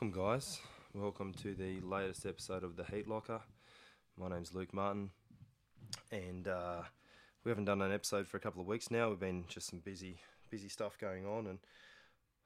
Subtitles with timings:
[0.00, 0.58] Welcome, guys.
[0.94, 3.42] Welcome to the latest episode of the Heat Locker.
[4.18, 5.10] My name's Luke Martin,
[6.10, 6.80] and uh,
[7.44, 9.10] we haven't done an episode for a couple of weeks now.
[9.10, 10.16] We've been just some busy,
[10.48, 11.58] busy stuff going on, and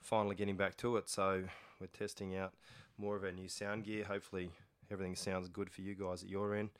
[0.03, 1.09] finally getting back to it.
[1.09, 1.45] So
[1.81, 2.55] we're testing out
[2.99, 4.03] more of our new sound gear.
[4.03, 4.51] Hopefully,
[4.91, 6.71] everything sounds good for you guys at your end,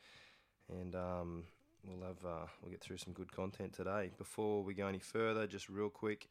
[0.69, 1.43] and um,
[1.87, 4.11] we'll have uh, we'll get through some good content today.
[4.17, 6.27] Before we go any further, just real quick,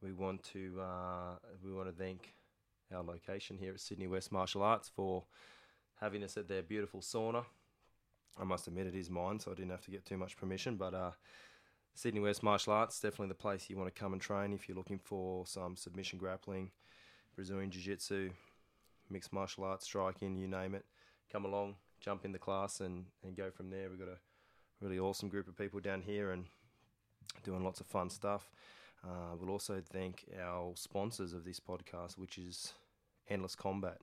[0.00, 2.32] we want to uh, we want to thank
[2.92, 5.24] our location here at Sydney West Martial Arts for
[6.00, 7.44] having us at their beautiful sauna.
[8.40, 10.76] I must admit it is mine, so I didn't have to get too much permission.
[10.76, 11.12] But uh,
[11.94, 14.76] Sydney West Martial Arts definitely the place you want to come and train if you're
[14.76, 16.70] looking for some submission grappling,
[17.36, 18.30] Brazilian Jiu Jitsu,
[19.10, 20.84] mixed martial arts, striking, you name it.
[21.32, 23.88] Come along, jump in the class, and, and go from there.
[23.88, 24.18] We've got a
[24.80, 26.44] really awesome group of people down here and
[27.42, 28.50] doing lots of fun stuff.
[29.04, 32.72] Uh, we'll also thank our sponsors of this podcast, which is
[33.28, 33.98] Endless Combat.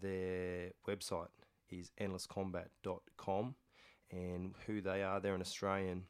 [0.00, 1.28] Their website
[1.68, 3.54] is endlesscombat.com,
[4.12, 6.04] and who they are, they're an Australian,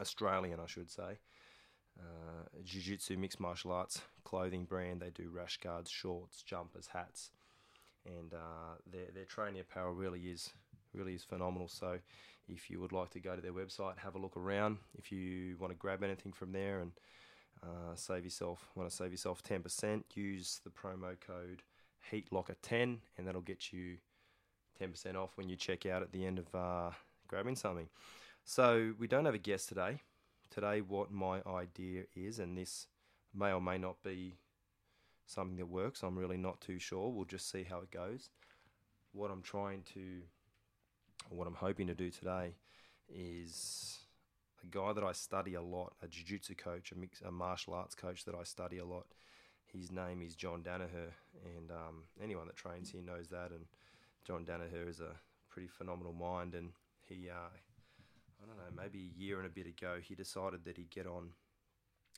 [0.00, 1.18] Australian, I should say,
[1.98, 5.00] uh, jiu-jitsu mixed martial arts clothing brand.
[5.00, 7.30] They do rash guards, shorts, jumpers, hats,
[8.04, 10.52] and uh, their their training apparel really is
[10.94, 11.68] really is phenomenal.
[11.68, 11.98] So,
[12.48, 14.78] if you would like to go to their website, have a look around.
[14.98, 16.92] If you want to grab anything from there and
[17.62, 21.62] uh, save yourself, want to save yourself 10%, use the promo code
[22.12, 23.96] HEATLOCKER10 and that'll get you
[24.80, 26.90] 10% off when you check out at the end of uh,
[27.28, 27.88] grabbing something.
[28.44, 30.00] So we don't have a guest today.
[30.50, 32.86] Today, what my idea is, and this
[33.34, 34.38] may or may not be
[35.26, 37.10] something that works, I'm really not too sure.
[37.10, 38.30] We'll just see how it goes.
[39.12, 40.22] What I'm trying to,
[41.30, 42.54] what I'm hoping to do today
[43.08, 43.98] is
[44.62, 47.94] a guy that I study a lot, a jiu-jitsu coach, a, mix, a martial arts
[47.94, 49.06] coach that I study a lot.
[49.66, 51.12] His name is John Danaher,
[51.44, 53.50] and um, anyone that trains here knows that.
[53.50, 53.66] And
[54.24, 55.16] John Danaher is a
[55.50, 56.70] pretty phenomenal mind, and
[57.08, 60.76] he, uh, I don't know, maybe a year and a bit ago, he decided that
[60.76, 61.30] he'd get on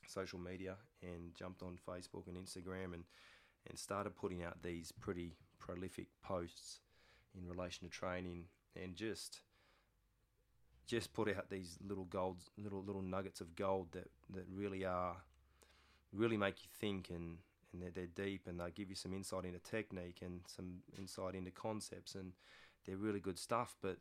[0.06, 3.04] social media and jumped on Facebook and Instagram and
[3.68, 6.80] and started putting out these pretty prolific posts
[7.36, 8.44] in relation to training
[8.76, 9.40] and just
[10.86, 15.16] just put out these little gold, little little nuggets of gold that, that really are,
[16.12, 17.38] really make you think and
[17.72, 21.34] and they're, they're deep and they give you some insight into technique and some insight
[21.34, 22.32] into concepts and
[22.86, 23.76] they're really good stuff.
[23.82, 23.98] But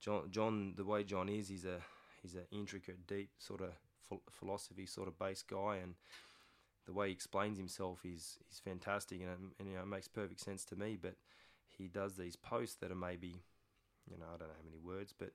[0.00, 1.80] John, John, the way John is, he's a
[2.22, 3.72] he's an intricate, deep sort of
[4.30, 5.94] philosophy sort of based guy and
[6.86, 10.40] the way he explains himself is is fantastic and, and you know it makes perfect
[10.40, 10.96] sense to me.
[11.00, 11.16] But
[11.76, 13.42] he does these posts that are maybe,
[14.10, 15.30] you know, I don't know how many words, but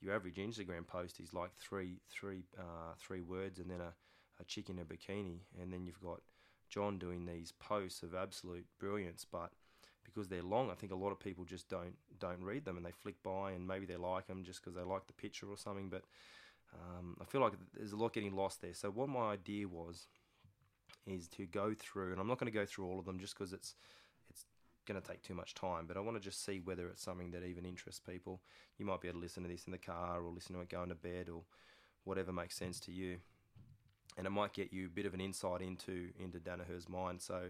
[0.00, 3.92] your average Instagram post is like three three uh, three words and then a,
[4.40, 6.20] a chick in a bikini, and then you've got
[6.68, 9.50] John doing these posts of absolute brilliance, but
[10.04, 12.84] because they're long, I think a lot of people just don't don't read them and
[12.84, 15.56] they flick by and maybe they like them just because they like the picture or
[15.56, 15.88] something.
[15.88, 16.02] But
[16.74, 18.74] um, I feel like there's a lot getting lost there.
[18.74, 20.08] So what my idea was
[21.06, 23.36] is to go through, and I'm not going to go through all of them just
[23.36, 23.74] because it's
[24.86, 27.30] going to take too much time, but I want to just see whether it's something
[27.32, 28.40] that even interests people.
[28.78, 30.68] You might be able to listen to this in the car or listen to it
[30.68, 31.42] going to bed or
[32.04, 33.18] whatever makes sense to you.
[34.18, 37.22] And it might get you a bit of an insight into into Danaher's mind.
[37.22, 37.48] So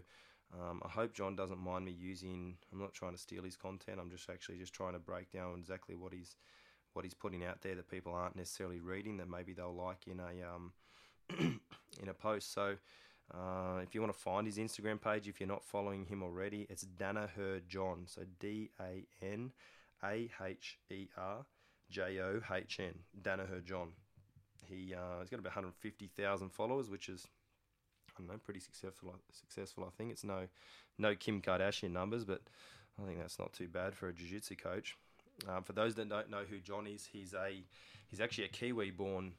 [0.55, 2.57] um, I hope John doesn't mind me using.
[2.73, 3.99] I'm not trying to steal his content.
[4.01, 6.37] I'm just actually just trying to break down exactly what he's
[6.93, 10.21] what he's putting out there that people aren't necessarily reading that maybe they'll like in
[10.21, 10.73] a um,
[12.01, 12.53] in a post.
[12.53, 12.77] So
[13.35, 16.67] uh, if you want to find his Instagram page, if you're not following him already,
[16.69, 18.05] it's Danaher John.
[18.07, 19.53] So D A N
[20.05, 21.45] A H E R
[21.91, 22.95] J O H N.
[23.21, 23.89] Danaher John.
[24.69, 27.27] He uh, he's got about 150,000 followers, which is
[28.11, 29.15] I don't know, pretty successful.
[29.33, 30.13] Successful, I think.
[30.13, 30.49] It's no
[30.99, 32.43] no Kim Kardashian numbers, but
[33.03, 34.97] I think that's not too bad for a jiu-jitsu coach.
[35.49, 37.63] Um, for those that don't know who John is, he's a
[38.09, 39.33] he's actually a Kiwi-born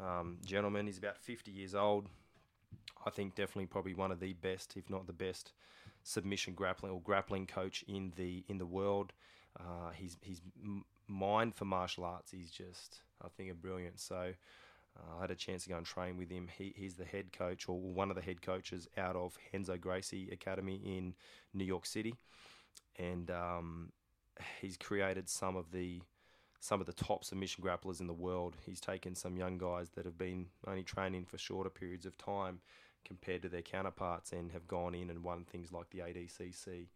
[0.00, 0.86] um, gentleman.
[0.86, 2.08] He's about 50 years old.
[3.06, 5.52] I think definitely probably one of the best, if not the best,
[6.02, 9.12] submission grappling or grappling coach in the in the world.
[9.58, 10.40] Uh, his his
[11.06, 13.98] mind for martial arts is just I think a brilliant.
[14.00, 14.32] So
[14.96, 16.48] uh, I had a chance to go and train with him.
[16.56, 20.28] He, he's the head coach or one of the head coaches out of Renzo Gracie
[20.30, 21.14] Academy in
[21.54, 22.14] New York City,
[22.96, 23.92] and um,
[24.60, 26.00] he's created some of the
[26.60, 28.56] some of the top submission grapplers in the world.
[28.66, 32.60] He's taken some young guys that have been only training for shorter periods of time
[33.04, 36.86] compared to their counterparts and have gone in and won things like the ADCC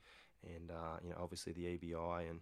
[0.45, 2.41] and uh, you know obviously the EBI and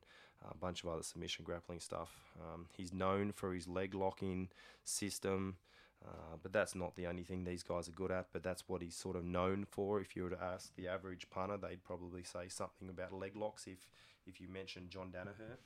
[0.50, 2.10] a bunch of other submission grappling stuff.
[2.40, 4.48] Um, he's known for his leg locking
[4.84, 5.56] system.
[6.02, 8.80] Uh, but that's not the only thing these guys are good at, but that's what
[8.80, 10.00] he's sort of known for.
[10.00, 13.66] If you were to ask the average punter, they'd probably say something about leg locks
[13.66, 13.90] if,
[14.26, 15.58] if you mentioned John Danaher.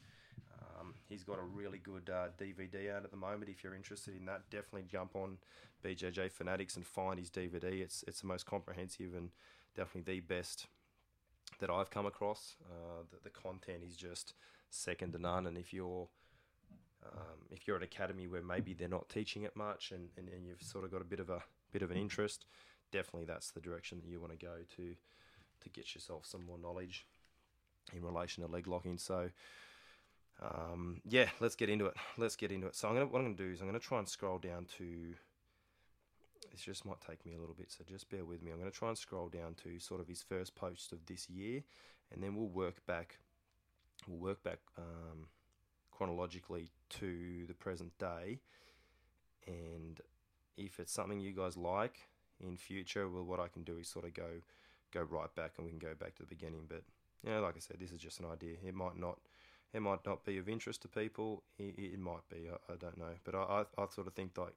[0.85, 3.51] Um, he's got a really good uh, DVD out at the moment.
[3.51, 5.39] If you're interested in that, definitely jump on
[5.85, 7.81] BJJ Fanatics and find his DVD.
[7.81, 9.31] It's it's the most comprehensive and
[9.77, 10.67] definitely the best
[11.61, 12.57] that I've come across.
[12.65, 14.35] Uh, the, the content is just
[14.71, 15.47] second to none.
[15.47, 16.09] And if you're
[17.05, 20.47] um, if you're an academy where maybe they're not teaching it much and, and, and
[20.47, 21.43] you've sort of got a bit of a
[21.73, 22.47] bit of an interest,
[22.93, 24.95] definitely that's the direction that you want to go to
[25.61, 27.07] to get yourself some more knowledge
[27.95, 28.99] in relation to leg locking.
[28.99, 29.31] So
[30.43, 31.95] um, yeah, let's get into it.
[32.19, 32.77] Let's get into it.
[32.77, 35.15] So I'm gonna what I'm gonna do is I'm gonna try and scroll down to.
[36.51, 38.53] This just might take me a little bit, so just bear with me.
[38.53, 41.63] I'm to try and scroll down to sort of his first post of this year,
[42.13, 43.19] and then we'll work back.
[44.07, 45.27] We'll work back um,
[45.91, 48.41] chronologically to the present day,
[49.47, 50.01] and
[50.57, 52.09] if it's something you guys like
[52.41, 54.29] in future, well, what I can do is sort of go
[54.93, 56.67] go right back, and we can go back to the beginning.
[56.69, 56.83] But
[57.25, 58.57] you know, like I said, this is just an idea.
[58.65, 59.19] It might not
[59.75, 61.43] it might not be of interest to people.
[61.59, 62.49] It, it might be.
[62.49, 63.12] I, I, don't know.
[63.25, 64.55] But I, I, I, sort of think like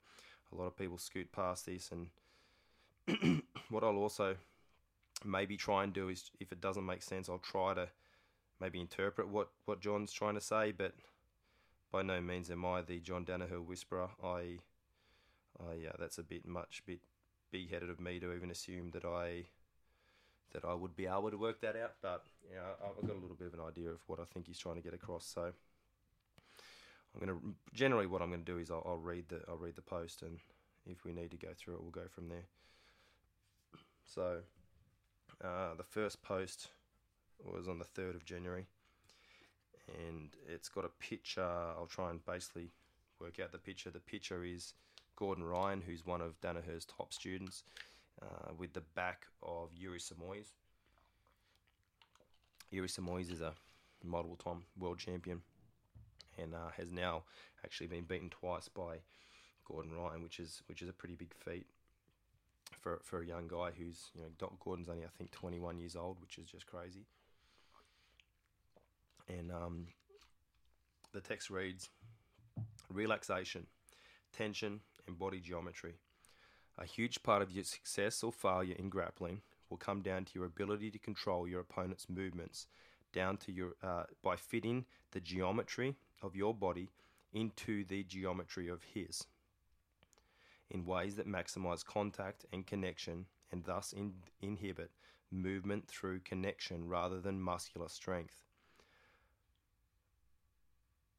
[0.52, 1.92] a lot of people scoot past this.
[1.92, 4.36] And what I'll also
[5.26, 7.90] maybe try and do is, if it doesn't make sense, I'll try to
[8.62, 10.72] maybe interpret what, what John's trying to say.
[10.72, 10.94] But
[11.92, 14.10] by no means am I the John Danaher whisperer.
[14.24, 14.60] I,
[15.60, 17.00] I yeah, that's a bit much, bit
[17.52, 19.46] big-headed of me to even assume that I
[20.54, 21.94] that I would be able to work that out.
[22.02, 24.60] But yeah, I've got a little bit of an idea of what I think he's
[24.60, 25.26] trying to get across.
[25.26, 25.52] So
[27.14, 29.58] I'm going to generally what I'm going to do is I'll, I'll read the I'll
[29.58, 30.40] read the post, and
[30.86, 32.46] if we need to go through it, we'll go from there.
[34.06, 34.40] So
[35.44, 36.70] uh, the first post
[37.44, 38.66] was on the third of January,
[39.88, 41.44] and it's got a picture.
[41.44, 42.72] I'll try and basically
[43.20, 43.90] work out the picture.
[43.90, 44.74] The picture is
[45.16, 47.64] Gordon Ryan, who's one of Danaher's top students
[48.22, 50.48] uh, with the back of Yuri Simões.
[52.72, 53.54] Yuri Simões is a
[54.04, 55.42] multiple time world champion
[56.38, 57.24] and uh, has now
[57.64, 58.98] actually been beaten twice by
[59.66, 61.68] Gordon Ryan, which is which is a pretty big feat
[62.80, 65.96] for for a young guy who's you know Doc Gordon's only I think 21 years
[65.96, 67.06] old, which is just crazy.
[69.28, 69.88] And um,
[71.12, 71.90] the text reads:
[72.90, 73.68] relaxation,
[74.32, 75.96] tension, and body geometry
[76.78, 80.46] a huge part of your success or failure in grappling will come down to your
[80.46, 82.68] ability to control your opponent's movements,
[83.14, 86.90] down to your uh, by fitting the geometry of your body
[87.34, 89.26] into the geometry of his
[90.70, 94.92] in ways that maximize contact and connection and thus in, inhibit
[95.32, 98.44] movement through connection rather than muscular strength.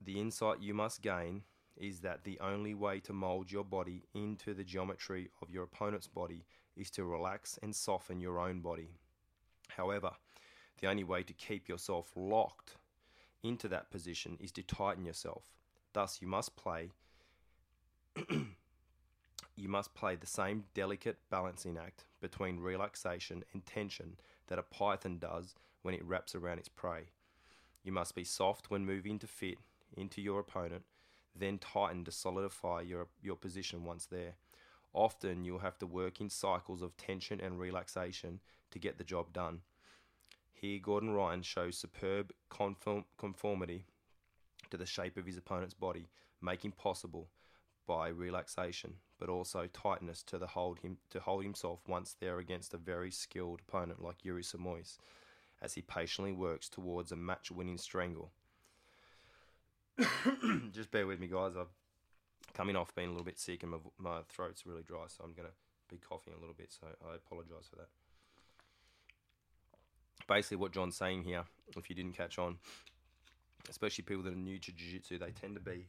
[0.01, 1.43] The insight you must gain
[1.81, 6.07] is that the only way to mold your body into the geometry of your opponent's
[6.07, 6.45] body
[6.77, 8.91] is to relax and soften your own body.
[9.69, 10.11] However,
[10.81, 12.77] the only way to keep yourself locked
[13.43, 15.45] into that position is to tighten yourself.
[15.93, 16.91] Thus, you must play
[19.57, 24.17] you must play the same delicate balancing act between relaxation and tension
[24.49, 27.11] that a python does when it wraps around its prey.
[27.85, 29.59] You must be soft when moving to fit
[29.97, 30.83] into your opponent
[31.39, 34.35] then tighten to solidify your, your position once there.
[34.93, 38.41] Often you'll have to work in cycles of tension and relaxation
[38.71, 39.61] to get the job done.
[40.53, 43.85] Here, Gordon Ryan shows superb conform- conformity
[44.71, 46.09] to the shape of his opponent's body,
[46.43, 47.29] making possible
[47.87, 52.75] by relaxation, but also tightness to the hold him to hold himself once there against
[52.75, 54.99] a very skilled opponent like Yuri Simões,
[55.63, 58.33] as he patiently works towards a match-winning strangle.
[60.73, 61.57] just bear with me, guys.
[61.57, 61.67] I'm
[62.55, 65.33] coming off being a little bit sick and my, my throat's really dry, so I'm
[65.33, 65.55] going to
[65.89, 67.89] be coughing a little bit, so I apologise for that.
[70.27, 71.45] Basically, what John's saying here,
[71.77, 72.59] if you didn't catch on,
[73.71, 75.89] especially people that are new to Jiu Jitsu, they tend to be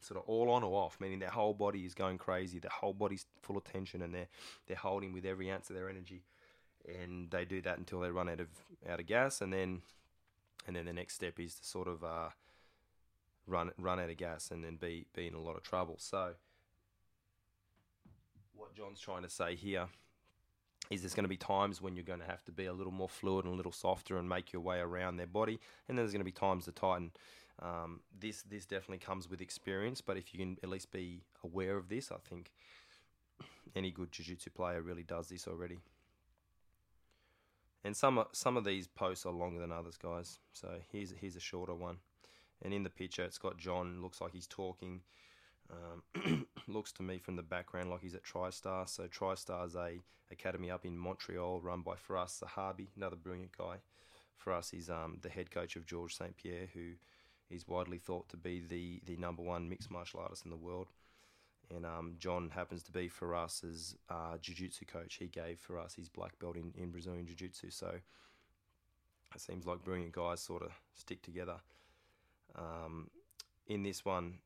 [0.00, 2.92] sort of all on or off, meaning their whole body is going crazy, their whole
[2.92, 4.28] body's full of tension, and they're
[4.66, 6.22] they're holding with every ounce of their energy,
[6.86, 8.48] and they do that until they run out of
[8.88, 9.82] out of gas, and then
[10.66, 12.28] and then the next step is to sort of uh,
[13.46, 15.96] run run out of gas and then be be in a lot of trouble.
[15.98, 16.32] So
[18.54, 19.88] what John's trying to say here
[20.90, 22.92] is there's going to be times when you're going to have to be a little
[22.92, 26.04] more fluid and a little softer and make your way around their body, and then
[26.04, 27.12] there's going to be times to tighten.
[27.62, 31.76] Um, this this definitely comes with experience, but if you can at least be aware
[31.76, 32.52] of this, I think
[33.76, 35.78] any good jiu-jitsu player really does this already.
[37.84, 40.38] And some some of these posts are longer than others, guys.
[40.52, 41.98] So here's here's a shorter one
[42.62, 45.02] and in the picture it's got John looks like he's talking
[45.70, 48.88] Um, looks to me from the background like he's at TriStar.
[48.88, 50.00] So TriStar is a
[50.30, 53.76] academy up in Montreal run by Firas Zahabi, another brilliant guy.
[54.44, 56.36] Firas, he's um, the head coach of George St.
[56.36, 56.92] Pierre, who
[57.50, 60.88] is widely thought to be the, the number one mixed martial artist in the world.
[61.74, 65.16] And um, John happens to be Firas uh, jiu-jitsu coach.
[65.16, 67.70] He gave Firas his black belt in, in Brazilian jiu-jitsu.
[67.70, 67.94] So
[69.34, 71.56] it seems like brilliant guys sort of stick together.
[72.56, 73.10] Um,
[73.66, 74.38] in this one,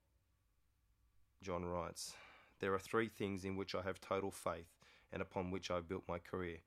[1.42, 2.14] John writes,
[2.60, 4.78] There are three things in which I have total faith
[5.12, 6.58] and upon which I have built my career.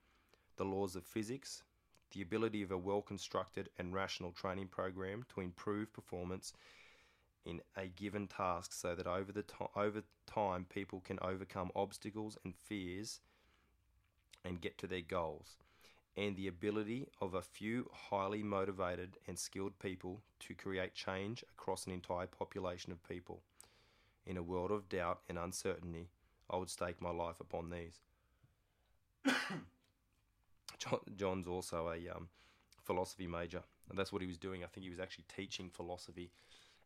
[0.57, 1.63] The laws of physics,
[2.11, 6.53] the ability of a well constructed and rational training program to improve performance
[7.45, 12.37] in a given task so that over the to- over time people can overcome obstacles
[12.43, 13.21] and fears
[14.43, 15.57] and get to their goals
[16.17, 21.85] and the ability of a few highly motivated and skilled people to create change across
[21.85, 23.41] an entire population of people.
[24.25, 26.09] In a world of doubt and uncertainty,
[26.49, 27.99] I would stake my life upon these.
[30.79, 32.29] John, John's also a um,
[32.83, 34.63] philosophy major, and that's what he was doing.
[34.63, 36.31] I think he was actually teaching philosophy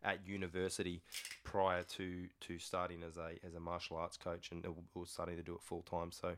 [0.04, 1.02] at university
[1.44, 5.44] prior to, to starting as a as a martial arts coach, and was starting to
[5.44, 6.12] do it full time.
[6.12, 6.36] So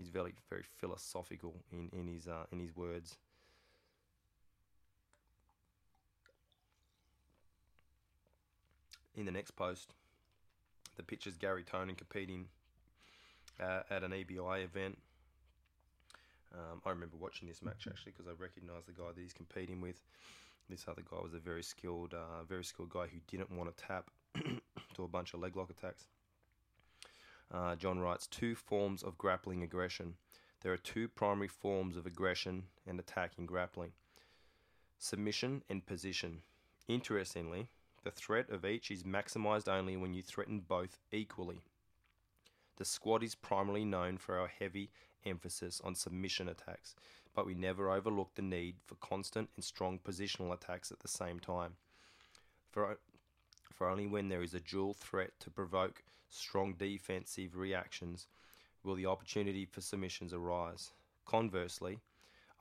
[0.00, 3.18] he's very very philosophical in in his uh, in his words.
[9.14, 9.92] In the next post,
[10.96, 12.46] the picture's Garry Tonon competing
[13.60, 14.96] uh, at an EBI event.
[16.54, 19.80] Um, I remember watching this match actually because I recognised the guy that he's competing
[19.80, 20.00] with.
[20.70, 23.84] This other guy was a very skilled, uh, very skilled guy who didn't want to
[23.84, 24.10] tap
[24.94, 26.06] to a bunch of leg lock attacks.
[27.52, 30.14] Uh, John writes two forms of grappling aggression.
[30.62, 33.92] There are two primary forms of aggression and attack in grappling
[35.00, 36.42] submission and position.
[36.86, 37.68] Interestingly,
[38.04, 41.62] the threat of each is maximized only when you threaten both equally.
[42.76, 44.90] The squad is primarily known for our heavy
[45.24, 46.94] emphasis on submission attacks,
[47.34, 51.40] but we never overlook the need for constant and strong positional attacks at the same
[51.40, 51.74] time.
[52.70, 52.98] For,
[53.72, 58.26] for only when there is a dual threat to provoke strong defensive reactions
[58.82, 60.92] will the opportunity for submissions arise.
[61.26, 61.98] Conversely,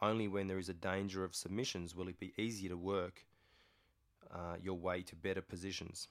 [0.02, 3.26] only when there is a danger of submissions will it be easier to work
[4.32, 6.08] uh, your way to better positions.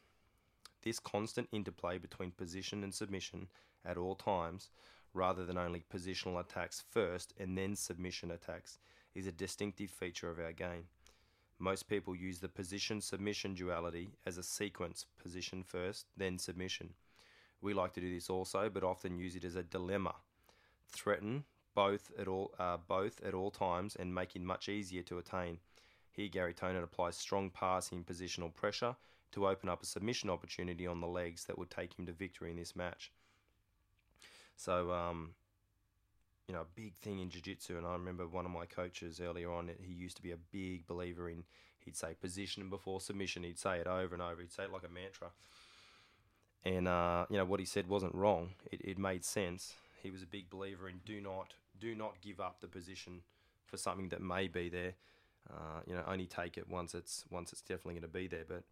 [0.83, 3.49] This constant interplay between position and submission
[3.85, 4.69] at all times,
[5.15, 8.79] rather than only positional attacks first and then submission attacks,
[9.15, 10.85] is a distinctive feature of our game.
[11.59, 16.95] Most people use the position submission duality as a sequence position first, then submission.
[17.61, 20.15] We like to do this also, but often use it as a dilemma.
[20.89, 25.19] Threaten both at all, uh, both at all times, and make it much easier to
[25.19, 25.59] attain.
[26.13, 28.97] Here, Garry Tonon applies strong passing positional pressure
[29.33, 32.51] to open up a submission opportunity on the legs that would take him to victory
[32.51, 33.13] in this match.
[34.57, 35.35] So, um,
[36.49, 39.53] you know, a big thing in jiu-jitsu, and I remember one of my coaches earlier
[39.53, 41.45] on, he used to be a big believer in,
[41.85, 44.85] he'd say position before submission, he'd say it over and over, he'd say it like
[44.85, 45.29] a mantra.
[46.65, 49.75] And, uh, you know, what he said wasn't wrong, it, it made sense.
[50.03, 53.21] He was a big believer in do not, do not give up the position
[53.67, 54.95] for something that may be there.
[55.51, 58.45] Uh, you know, only take it once it's once it's definitely going to be there.
[58.47, 58.65] But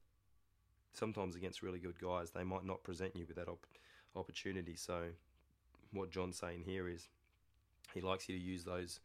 [0.92, 3.66] sometimes against really good guys, they might not present you with that op-
[4.14, 4.76] opportunity.
[4.76, 5.04] So,
[5.92, 7.08] what John's saying here is
[7.94, 9.00] he likes you to use those,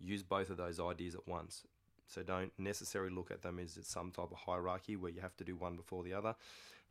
[0.00, 1.64] use both of those ideas at once.
[2.06, 5.44] So don't necessarily look at them as some type of hierarchy where you have to
[5.44, 6.34] do one before the other.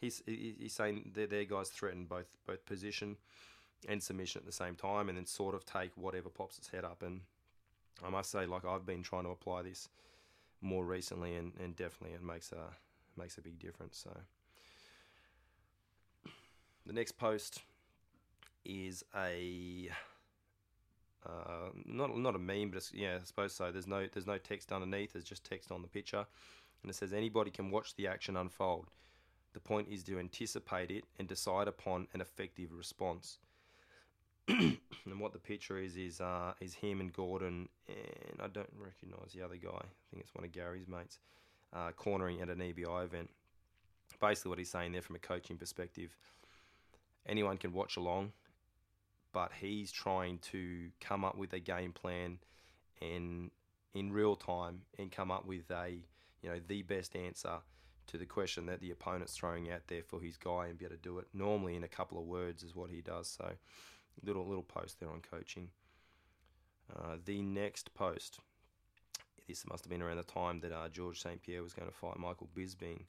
[0.02, 3.18] He's he's saying that their guys threaten both both position
[3.88, 6.84] and submission at the same time, and then sort of take whatever pops its head
[6.84, 7.04] up.
[7.04, 7.22] And
[8.06, 9.90] I must say, like I've been trying to apply this
[10.60, 12.76] more recently, and, and definitely it makes a
[13.16, 13.98] makes a big difference.
[14.04, 14.18] So
[16.86, 17.62] the next post
[18.66, 19.90] is a
[21.26, 23.72] uh, not not a meme, but yeah, I suppose so.
[23.72, 25.14] There's no there's no text underneath.
[25.14, 26.26] There's just text on the picture,
[26.82, 28.88] and it says anybody can watch the action unfold.
[29.54, 33.40] The point is to anticipate it and decide upon an effective response.
[34.48, 34.78] and
[35.20, 39.44] what the picture is is uh, is him and Gordon, and I don't recognise the
[39.44, 39.70] other guy.
[39.70, 41.20] I think it's one of Garry's mates,
[41.74, 43.30] uh, cornering at an EBI event.
[44.20, 46.16] Basically, what he's saying there from a coaching perspective,
[47.26, 48.32] anyone can watch along,
[49.32, 52.40] but he's trying to come up with a game plan
[53.02, 53.52] and
[53.94, 55.98] in real time and come up with a
[56.42, 57.58] you know the best answer
[58.08, 60.96] to the question that the opponent's throwing out there for his guy and be able
[60.96, 63.28] to do it normally in a couple of words is what he does.
[63.28, 63.52] So
[64.24, 65.70] little little post there on coaching.
[66.94, 68.40] Uh, the next post,
[69.48, 71.96] this must have been around the time that uh, George St Pierre was going to
[71.96, 73.06] fight Michael Bisping,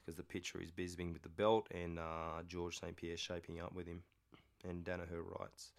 [0.00, 2.96] because the picture is Bisping with the belt and uh, George St.
[2.96, 4.02] Pierre shaping up with him.
[4.68, 5.72] And Danaher writes,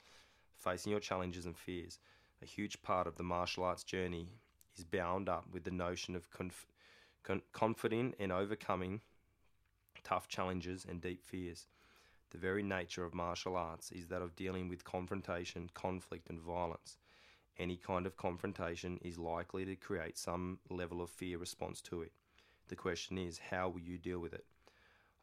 [0.56, 2.00] facing your challenges and fears.
[2.41, 4.30] A huge part of the martial arts journey
[4.77, 6.71] is bound up with the notion of conf-
[7.24, 9.01] con- confident and overcoming
[10.04, 11.68] tough challenges and deep fears.
[12.32, 16.98] The very nature of martial arts is that of dealing with confrontation, conflict, and violence.
[17.60, 22.13] Any kind of confrontation is likely to create some level of fear response to it.
[22.70, 24.46] The question is, how will you deal with it?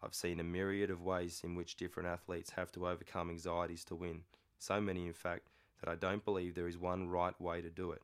[0.03, 3.97] I've seen a myriad of ways in which different athletes have to overcome anxieties to
[3.97, 4.23] win.
[4.59, 5.49] So many, in fact,
[5.81, 8.03] that I don't believe there is one right way to do it.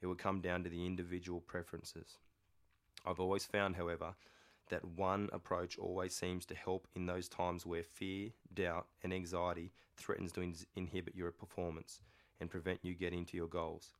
[0.00, 2.16] It would come down to the individual preferences.
[3.04, 4.14] I've always found, however,
[4.68, 9.72] that one approach always seems to help in those times where fear, doubt, and anxiety
[9.96, 12.00] threatens to in- inhibit your performance
[12.40, 13.94] and prevent you getting to your goals.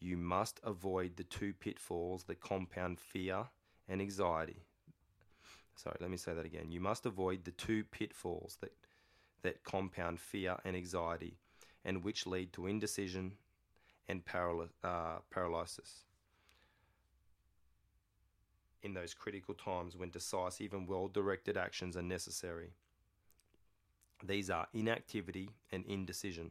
[0.00, 3.46] You must avoid the two pitfalls that compound fear
[3.88, 4.62] and anxiety.
[5.76, 6.70] Sorry, let me say that again.
[6.70, 8.72] You must avoid the two pitfalls that
[9.42, 11.36] that compound fear and anxiety
[11.84, 13.32] and which lead to indecision
[14.08, 16.04] and paral- uh, paralysis
[18.84, 22.70] in those critical times when decisive and well directed actions are necessary.
[24.22, 26.50] These are inactivity and indecision.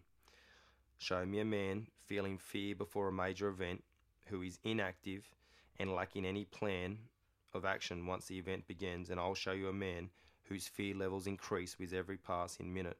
[0.97, 3.83] Show me a man feeling fear before a major event
[4.25, 5.29] who is inactive
[5.79, 6.97] and lacking any plan
[7.53, 10.09] of action once the event begins, and I'll show you a man
[10.43, 12.97] whose fear levels increase with every passing minute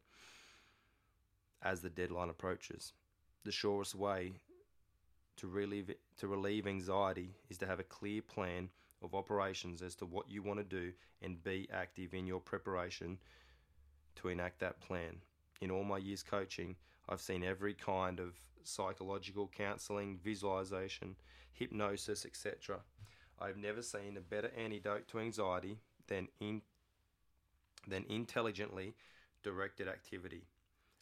[1.61, 2.93] as the deadline approaches.
[3.43, 4.33] The surest way
[5.37, 8.69] to relieve, to relieve anxiety is to have a clear plan
[9.03, 10.91] of operations as to what you want to do
[11.21, 13.17] and be active in your preparation
[14.15, 15.17] to enact that plan.
[15.61, 16.75] In all my years coaching,
[17.09, 21.15] I've seen every kind of psychological counseling, visualization,
[21.51, 22.79] hypnosis, etc.
[23.39, 26.61] I've never seen a better antidote to anxiety than in
[27.87, 28.95] than intelligently
[29.43, 30.45] directed activity.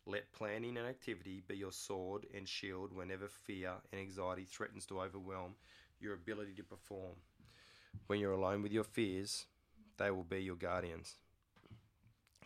[0.07, 4.99] Let planning and activity be your sword and shield whenever fear and anxiety threatens to
[4.99, 5.53] overwhelm
[5.99, 7.13] your ability to perform.
[8.07, 9.45] When you're alone with your fears,
[9.97, 11.15] they will be your guardians.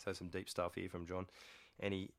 [0.04, 1.26] So some deep stuff here from John,
[1.80, 2.12] and he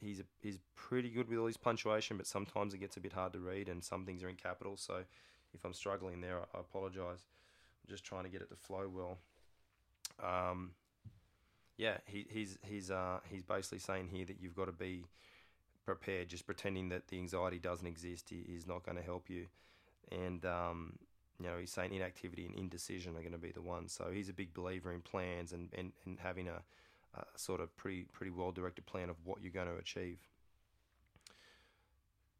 [0.00, 3.12] he's a, he's pretty good with all his punctuation, but sometimes it gets a bit
[3.12, 4.80] hard to read, and some things are in capitals.
[4.80, 5.04] So
[5.52, 7.26] if I'm struggling there, I, I apologise.
[7.82, 9.18] I'm just trying to get it to flow well.
[10.22, 10.72] Um,
[11.76, 15.04] yeah, he, he's he's uh, he's basically saying here that you've got to be
[15.84, 16.28] prepared.
[16.28, 19.46] Just pretending that the anxiety doesn't exist is not going to help you,
[20.10, 20.98] and um,
[21.38, 23.92] you know he's saying inactivity and indecision are going to be the ones.
[23.92, 26.62] So he's a big believer in plans and, and, and having a,
[27.14, 30.18] a sort of pretty pretty well directed plan of what you're going to achieve.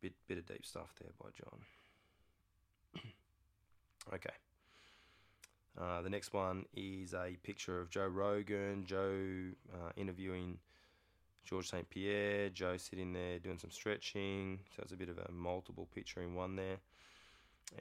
[0.01, 3.03] Bit bit of deep stuff there by John.
[4.15, 4.35] okay.
[5.81, 10.59] Uh, the next one is a picture of Joe Rogan, Joe uh, interviewing
[11.45, 11.89] George St.
[11.89, 14.59] Pierre, Joe sitting there doing some stretching.
[14.75, 16.79] So it's a bit of a multiple picture in one there.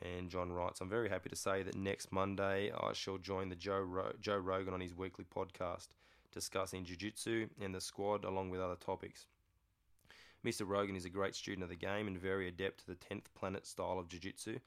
[0.02, 3.56] And John writes, I'm very happy to say that next Monday I shall join the
[3.56, 5.88] Joe, Ro- Joe Rogan on his weekly podcast
[6.32, 9.28] discussing Jiu Jitsu and the squad along with other topics.
[10.46, 10.68] Mr.
[10.68, 13.66] Rogan is a great student of the game and very adept to the 10th planet
[13.66, 14.60] style of Jiu Jitsu,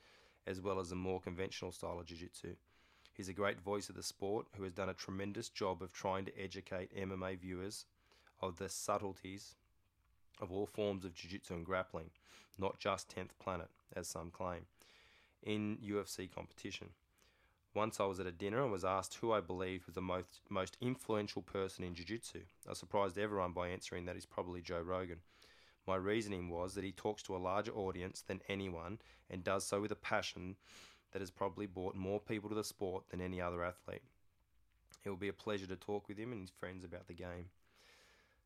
[0.47, 2.55] as well as the more conventional style of Jiu Jitsu.
[3.13, 6.25] He's a great voice of the sport who has done a tremendous job of trying
[6.25, 7.85] to educate MMA viewers
[8.41, 9.57] of the subtleties
[10.41, 12.11] of all forms of jiu jitsu and grappling,
[12.59, 14.63] not just 10th planet, as some claim,
[15.43, 16.91] in UFC competition.
[17.75, 20.41] Once I was at a dinner and was asked who I believed was the most,
[20.49, 22.41] most influential person in jiu jitsu.
[22.69, 25.19] I surprised everyone by answering that he's probably Joe Rogan.
[25.87, 28.99] My reasoning was that he talks to a larger audience than anyone
[29.29, 30.57] and does so with a passion
[31.13, 34.03] that has probably brought more people to the sport than any other athlete.
[35.05, 37.47] It will be a pleasure to talk with him and his friends about the game.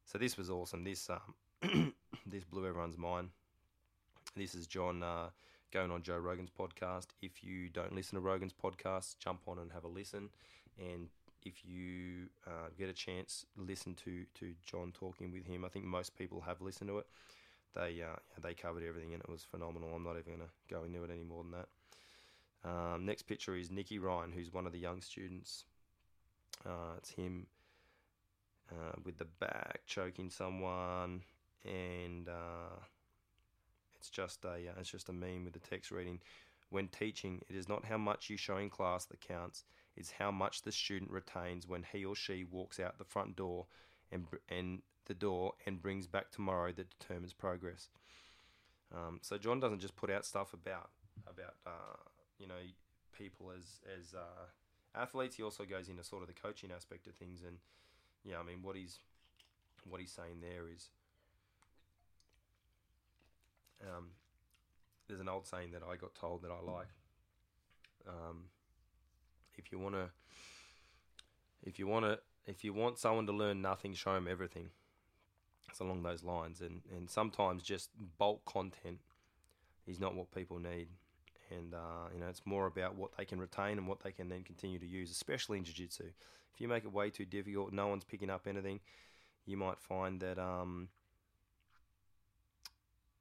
[0.04, 0.84] So this was awesome.
[0.84, 1.94] This um,
[2.26, 3.30] this blew everyone's mind.
[4.36, 5.30] This is John uh,
[5.74, 7.06] going on Joe Rogan's podcast.
[7.20, 10.28] If you don't listen to Rogan's podcast, jump on and have a listen.
[10.78, 11.08] And
[11.44, 15.64] if you uh, get a chance, listen to to John talking with him.
[15.64, 17.06] I think most people have listened to it.
[17.74, 19.90] They uh, they covered everything and it was phenomenal.
[19.94, 21.68] I'm not even to go into it any more than that.
[22.70, 25.64] Um, next picture is Nicky Ryan, who's one of the young students.
[26.64, 27.46] Uh, it's him
[28.70, 31.22] uh, with the back choking someone,
[31.64, 32.78] and uh,
[34.04, 36.20] it's just a uh, it's just a meme with the text reading.
[36.68, 39.64] When teaching, it is not how much you show in class that counts;
[39.96, 43.66] it's how much the student retains when he or she walks out the front door
[44.12, 47.88] and and the door and brings back tomorrow that determines progress.
[48.94, 50.90] Um, so John doesn't just put out stuff about
[51.26, 51.96] about uh,
[52.38, 52.60] you know
[53.16, 55.36] people as as uh, athletes.
[55.36, 57.56] He also goes into sort of the coaching aspect of things, and
[58.22, 58.98] yeah, I mean what he's
[59.88, 60.90] what he's saying there is.
[63.84, 64.08] Um,
[65.08, 66.88] there's an old saying that I got told that I like.
[68.08, 68.44] Um,
[69.56, 70.10] if you want to,
[71.62, 74.70] if you want to, if you want someone to learn nothing, show them everything.
[75.70, 78.98] It's along those lines, and and sometimes just bulk content
[79.86, 80.88] is not what people need,
[81.50, 84.28] and uh, you know it's more about what they can retain and what they can
[84.28, 86.04] then continue to use, especially in jiu-jitsu.
[86.54, 88.80] If you make it way too difficult, no one's picking up anything.
[89.46, 90.88] You might find that um,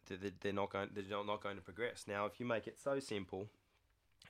[0.08, 2.06] they're not going they're not going to progress.
[2.08, 3.48] Now, if you make it so simple,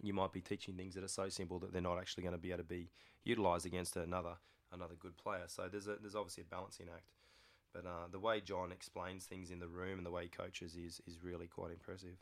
[0.02, 2.42] you might be teaching things that are so simple that they're not actually going to
[2.42, 2.90] be able to be
[3.24, 4.36] utilized against another
[4.72, 5.44] another good player.
[5.48, 7.06] So there's a there's obviously a balancing act.
[7.74, 10.76] But uh, the way John explains things in the room and the way he coaches
[10.76, 12.18] is is really quite impressive.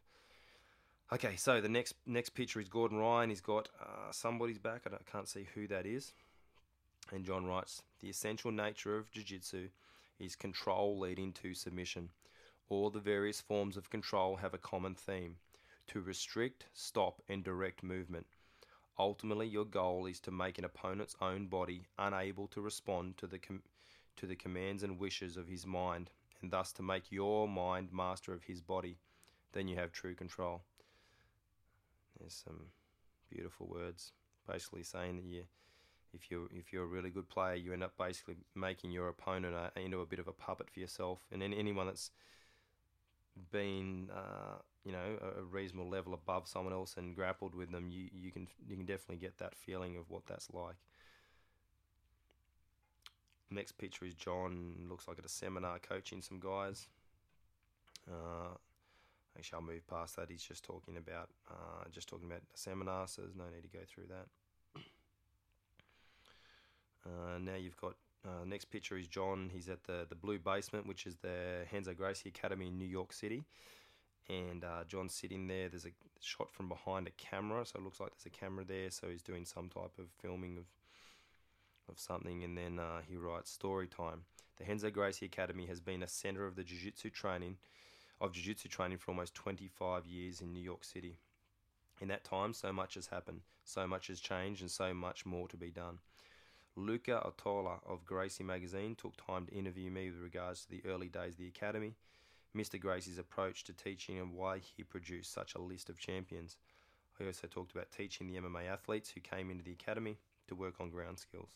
[1.14, 3.30] Okay, so the next next picture is Gordon Ryan.
[3.30, 4.84] He's got uh, somebody's back.
[4.86, 6.14] I, I can't see who that is.
[7.12, 9.68] And John writes, the essential nature of jiu-jitsu
[10.20, 12.10] is control leading to submission.
[12.72, 15.36] All the various forms of control have a common theme
[15.88, 18.28] to restrict, stop, and direct movement.
[18.98, 23.40] Ultimately, your goal is to make an opponent's own body unable to respond to the,
[23.40, 23.64] com-
[24.16, 28.32] to the commands and wishes of his mind, and thus to make your mind master
[28.32, 28.96] of his body.
[29.52, 30.62] Then you have true control.
[32.22, 32.68] There's some
[33.30, 34.14] beautiful words,
[34.50, 35.44] basically saying that you,
[36.14, 39.56] if you if you're a really good player, you end up basically making your opponent
[39.56, 41.20] a, into a bit of a puppet for yourself.
[41.34, 42.12] And then anyone that's
[43.52, 48.10] been uh, you know a, reasonable level above someone else and grappled with them, you
[48.14, 50.76] you can you can definitely get that feeling of what that's like.
[53.50, 54.88] Next picture is John.
[54.90, 56.88] Looks like at a seminar coaching some guys.
[58.10, 58.56] Uh,
[59.38, 60.30] actually, I'll move past that.
[60.30, 63.78] He's just talking about uh, just talking about a seminar, so there's no need to
[63.78, 64.82] go through that.
[67.04, 69.50] Uh, now you've got uh, next picture is John.
[69.54, 73.14] He's at the, the Blue Basement, which is the Renzo Gracie Academy in New York
[73.14, 73.44] City.
[74.30, 75.70] And uh, John's sitting there.
[75.70, 78.92] There's a shot from behind a camera, so it looks like there's a camera there.
[78.92, 80.66] So he's doing some type of filming of
[81.90, 82.44] of something.
[82.44, 84.24] And then uh, he writes story time.
[84.58, 87.58] The Renzo Gracie Academy has been a center of the jiu-jitsu training
[88.20, 91.18] of jiu-jitsu training for almost 25 years in New York City.
[92.00, 95.48] In that time, so much has happened, so much has changed, and so much more
[95.48, 96.00] to be done.
[96.76, 101.10] Luca Atalla of Gracie magazine took time to interview me with regards to the early
[101.10, 101.96] days of the academy,
[102.56, 102.80] Mr.
[102.80, 106.58] Gracie's approach to teaching and why he produced such a list of champions.
[107.20, 110.76] I also talked about teaching the MMA athletes who came into the academy to work
[110.80, 111.52] on ground skills,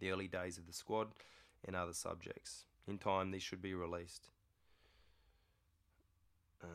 [0.00, 1.08] the early days of the squad,
[1.64, 2.64] and other subjects.
[2.86, 4.28] In time, these should be released.
[6.62, 6.66] Uh,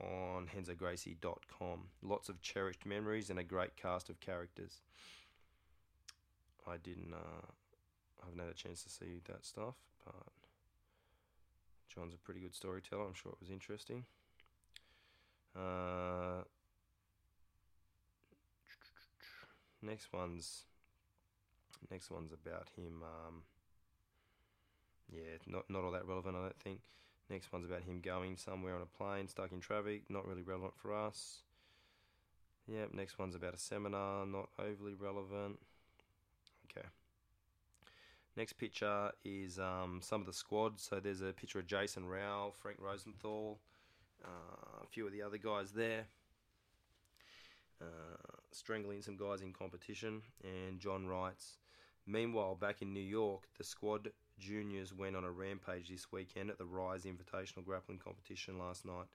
[0.00, 1.80] on renzogracie.com.
[2.02, 4.80] Lots of cherished memories and a great cast of characters.
[6.68, 7.12] I didn't.
[7.12, 7.46] Uh,
[8.22, 9.74] I haven't had a chance to see that stuff,
[10.04, 10.32] but
[11.88, 13.04] John's a pretty good storyteller.
[13.06, 14.04] I'm sure it was interesting.
[15.54, 16.42] Uh,
[19.82, 20.64] next one's
[21.90, 23.02] next one's about him.
[23.02, 23.42] Um,
[25.12, 26.80] yeah, not not all that relevant, I don't think.
[27.28, 30.04] Next one's about him going somewhere on a plane, stuck in traffic.
[30.08, 31.42] Not really relevant for us.
[32.68, 32.94] Yep.
[32.94, 34.26] Next one's about a seminar.
[34.26, 35.58] Not overly relevant.
[36.76, 36.86] Okay.
[38.36, 40.78] Next picture is um, some of the squad.
[40.78, 43.58] So there's a picture of Jason Rau, Frank Rosenthal,
[44.24, 46.04] uh, a few of the other guys there.
[47.80, 47.86] Uh,
[48.52, 50.20] strangling some guys in competition.
[50.44, 51.56] And John writes,
[52.06, 56.58] Meanwhile, back in New York, the squad juniors went on a rampage this weekend at
[56.58, 59.06] the Rise Invitational Grappling Competition last night.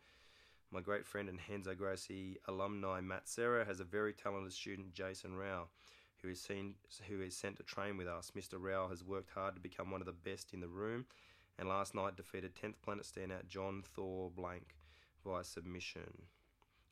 [0.71, 5.35] My great friend and Renzo Gracie alumni Matt Serra has a very talented student, Jason
[5.35, 5.67] Rau
[6.21, 6.75] who is seen
[7.07, 8.31] who is sent to train with us.
[8.35, 8.53] Mr.
[8.57, 11.05] Rau has worked hard to become one of the best in the room,
[11.57, 14.75] and last night defeated 10th Planet standout John Thor Blank
[15.25, 16.23] via submission.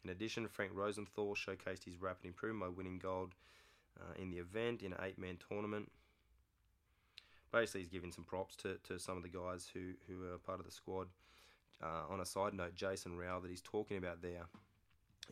[0.04, 3.36] In addition, Frank Rosenthal showcased his rapid improvement by winning gold
[4.00, 5.92] uh, in the event in an eight-man tournament.
[7.52, 10.60] Basically, he's giving some props to, to some of the guys who, who are part
[10.60, 11.08] of the squad.
[11.82, 14.46] Uh, on a side note, Jason Rau that he's talking about there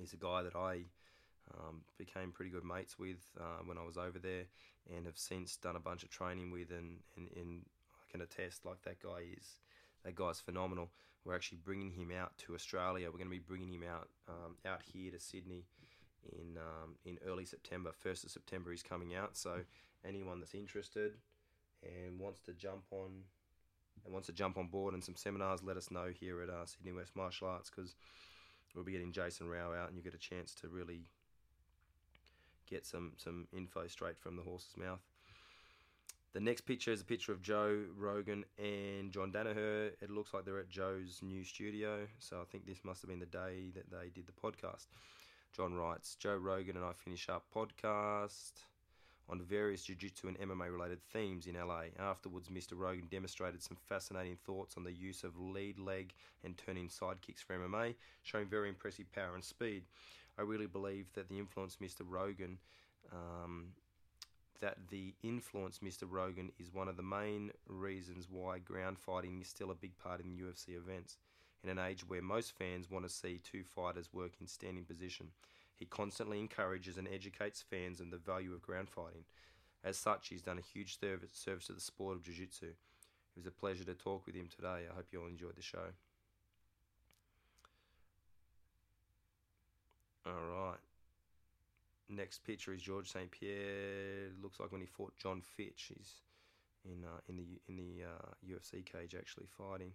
[0.01, 0.85] is a guy that I
[1.53, 4.43] um, became pretty good mates with uh, when I was over there,
[4.95, 8.65] and have since done a bunch of training with, and, and, and I can attest
[8.65, 9.59] like that guy is
[10.03, 10.89] that guy's phenomenal.
[11.25, 13.07] We're actually bringing him out to Australia.
[13.07, 15.65] We're going to be bringing him out um, out here to Sydney
[16.31, 17.91] in um, in early September.
[17.97, 19.35] First of September, he's coming out.
[19.37, 19.61] So
[20.05, 21.13] anyone that's interested
[21.83, 23.23] and wants to jump on
[24.05, 26.65] and wants to jump on board and some seminars, let us know here at uh,
[26.65, 27.95] Sydney West Martial Arts because
[28.73, 31.01] we'll be getting Jason Rau out, and you get a chance to really
[32.69, 35.01] get some some info straight from the horse's mouth.
[36.33, 39.91] The next picture is a picture of Joe Rogan and John Danaher.
[40.01, 43.19] It looks like they're at Joe's new studio, so I think this must have been
[43.19, 44.87] the day that they did the podcast.
[45.55, 48.51] John writes, Joe Rogan and I finish up podcast
[49.29, 51.85] on various jiu-jitsu and MMA related themes in LA.
[51.99, 52.73] Afterwards, Mr.
[52.73, 57.41] Rogan demonstrated some fascinating thoughts on the use of lead leg and turning side kicks
[57.41, 59.83] for MMA, showing very impressive power and speed.
[60.37, 62.01] I really believe that the influence Mr.
[62.07, 62.59] Rogan
[63.11, 63.73] um,
[64.61, 66.03] that the influence Mr.
[66.09, 70.19] Rogan is one of the main reasons why ground fighting is still a big part
[70.19, 71.17] in the UFC events.
[71.63, 75.27] In an age where most fans want to see two fighters work in standing position,
[75.75, 79.25] he constantly encourages and educates fans on the value of ground fighting.
[79.83, 82.67] As such, he's done a huge service, service to the sport of Jiu Jitsu.
[82.67, 82.75] It
[83.35, 84.85] was a pleasure to talk with him today.
[84.89, 85.93] I hope you all enjoyed the show.
[90.27, 90.79] All right.
[92.09, 94.29] Next picture is George St Pierre.
[94.41, 95.91] Looks like when he fought John Fitch.
[95.95, 96.21] He's
[96.83, 99.93] in uh, in the in the uh, UFC cage actually fighting,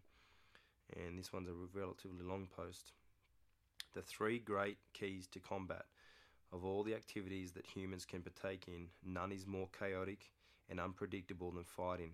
[0.97, 2.93] and this one's a relatively long post.
[3.95, 5.85] The three great keys to combat.
[6.51, 10.33] Of all the activities that humans can partake in, none is more chaotic
[10.69, 12.13] and unpredictable than fighting.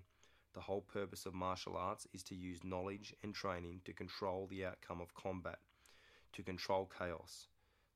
[0.55, 4.65] The whole purpose of martial arts is to use knowledge and training to control the
[4.65, 5.59] outcome of combat,
[6.33, 7.49] to control chaos.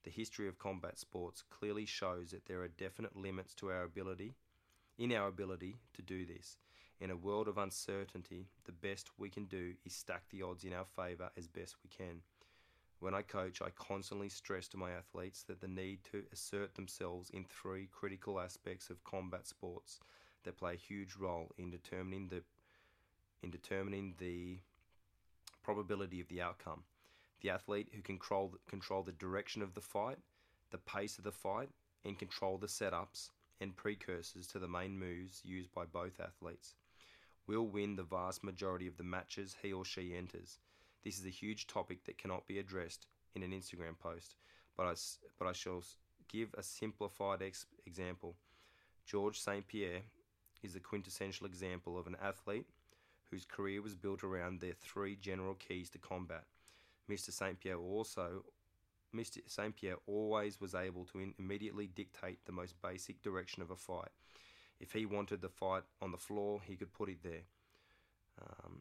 [0.05, 4.35] The history of combat sports clearly shows that there are definite limits to our ability,
[4.99, 6.59] in our ability to do this.
[7.01, 10.73] In a world of uncertainty, the best we can do is stack the odds in
[10.73, 12.23] our favour as best we can.
[12.99, 17.31] When I coach, I constantly stress to my athletes that the need to assert themselves
[17.31, 19.99] in three critical aspects of combat sports
[20.45, 22.43] that play a huge role in determining the
[23.43, 24.61] in determining the
[25.65, 26.85] probability of the outcome
[27.43, 30.19] the athlete who can control, control the direction of the fight,
[30.71, 31.69] the pace of the fight,
[32.05, 36.75] and control the setups and precursors to the main moves used by both athletes,
[37.47, 40.59] will win the vast majority of the matches he or she enters.
[41.05, 44.37] This is a huge topic that cannot be addressed in an Instagram post,
[44.77, 44.95] but I,
[45.39, 45.83] but I shall
[46.29, 48.37] give a simplified ex- example.
[49.05, 49.67] George St.
[49.67, 50.03] Pierre
[50.63, 52.67] is the quintessential example of an athlete
[53.31, 56.45] whose career was built around their three general keys to combat
[57.11, 57.33] Mr.
[57.33, 57.59] St.
[57.59, 58.45] Pierre also
[59.15, 59.39] Mr.
[59.47, 59.77] St.
[59.77, 64.09] Pierre always was able to immediately dictate the most basic direction of a fight.
[64.81, 67.45] If he wanted the fight on the floor, he could put it there
[68.41, 68.81] um,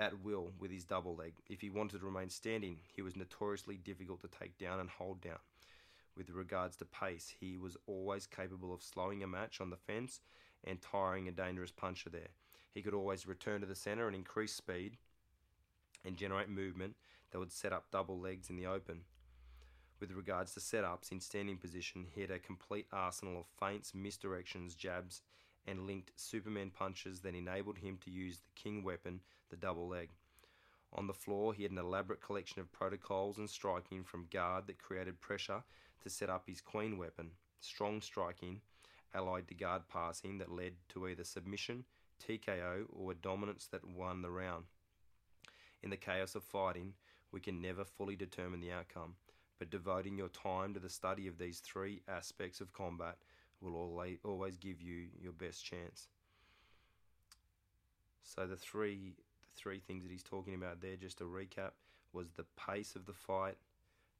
[0.00, 1.34] at will with his double leg.
[1.48, 5.20] If he wanted to remain standing, he was notoriously difficult to take down and hold
[5.20, 5.38] down.
[6.16, 10.20] With regards to pace, he was always capable of slowing a match on the fence
[10.64, 12.30] and tiring a dangerous puncher there.
[12.74, 14.96] He could always return to the center and increase speed
[16.08, 16.96] and generate movement
[17.30, 19.02] that would set up double legs in the open.
[20.00, 24.76] With regards to setups in standing position, he had a complete arsenal of feints, misdirections,
[24.76, 25.22] jabs,
[25.66, 30.08] and linked Superman punches that enabled him to use the king weapon, the double leg.
[30.94, 34.78] On the floor, he had an elaborate collection of protocols and striking from guard that
[34.78, 35.62] created pressure
[36.02, 38.62] to set up his queen weapon, strong striking,
[39.12, 41.84] allied to guard passing that led to either submission,
[42.26, 44.64] TKO, or a dominance that won the round.
[45.82, 46.94] In the chaos of fighting,
[47.30, 49.14] we can never fully determine the outcome,
[49.58, 53.16] but devoting your time to the study of these three aspects of combat
[53.60, 56.08] will always give you your best chance.
[58.22, 61.72] So the three the three things that he's talking about there, just to recap,
[62.12, 63.56] was the pace of the fight,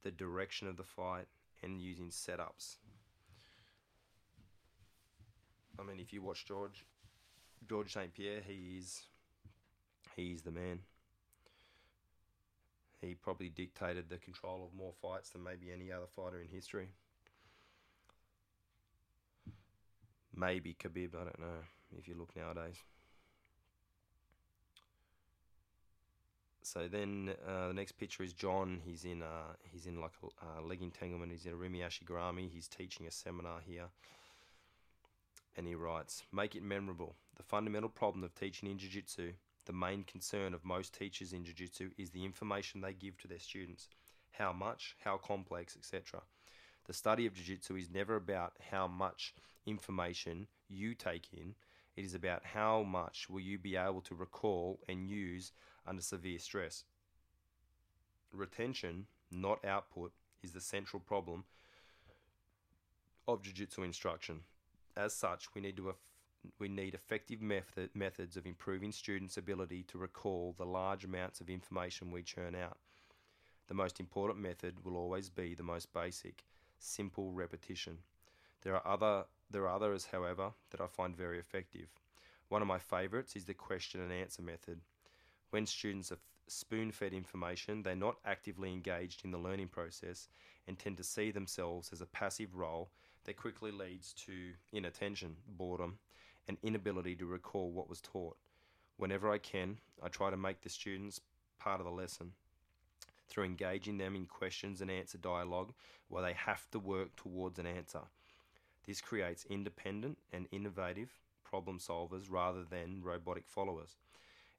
[0.03, 1.27] the direction of the fight,
[1.61, 2.77] and using setups.
[5.79, 6.85] I mean, if you watch George,
[7.67, 9.03] George St Pierre, he is,
[10.15, 10.79] he's the man
[13.01, 16.89] he probably dictated the control of more fights than maybe any other fighter in history.
[20.35, 21.63] Maybe Khabib, I don't know
[21.97, 22.77] if you look nowadays.
[26.61, 28.81] So then uh, the next picture is John.
[28.85, 31.31] He's in uh, he's in like a uh, leg entanglement.
[31.31, 32.47] He's in a Rimi Ashigarami.
[32.47, 33.87] He's teaching a seminar here,
[35.57, 37.15] and he writes, "Make it memorable.
[37.37, 39.33] The fundamental problem of teaching in jiu-jitsu
[39.69, 43.37] the main concern of most teachers in Jiu-Jitsu is the information they give to their
[43.37, 43.87] students.
[44.31, 46.21] How much, how complex, etc.
[46.87, 49.35] The study of Jiu-Jitsu is never about how much
[49.67, 51.53] information you take in.
[51.95, 55.51] It is about how much will you be able to recall and use
[55.85, 56.85] under severe stress.
[58.33, 61.43] Retention, not output, is the central problem
[63.27, 64.39] of Jiu-Jitsu instruction.
[64.97, 65.93] As such, we need to
[66.59, 71.49] we need effective method, methods of improving students' ability to recall the large amounts of
[71.49, 72.77] information we churn out.
[73.67, 76.43] The most important method will always be the most basic,
[76.79, 77.97] simple repetition.
[78.61, 81.87] There are other there are others, however, that I find very effective.
[82.49, 84.79] One of my favourites is the question and answer method.
[85.49, 90.27] When students are spoon fed information, they're not actively engaged in the learning process
[90.67, 92.91] and tend to see themselves as a passive role
[93.25, 95.97] that quickly leads to inattention, boredom,
[96.49, 98.35] and inability to recall what was taught.
[98.97, 101.21] Whenever I can, I try to make the students
[101.59, 102.31] part of the lesson
[103.29, 105.71] through engaging them in questions and answer dialogue
[106.07, 108.01] where they have to work towards an answer.
[108.87, 111.11] This creates independent and innovative
[111.43, 113.97] problem solvers rather than robotic followers.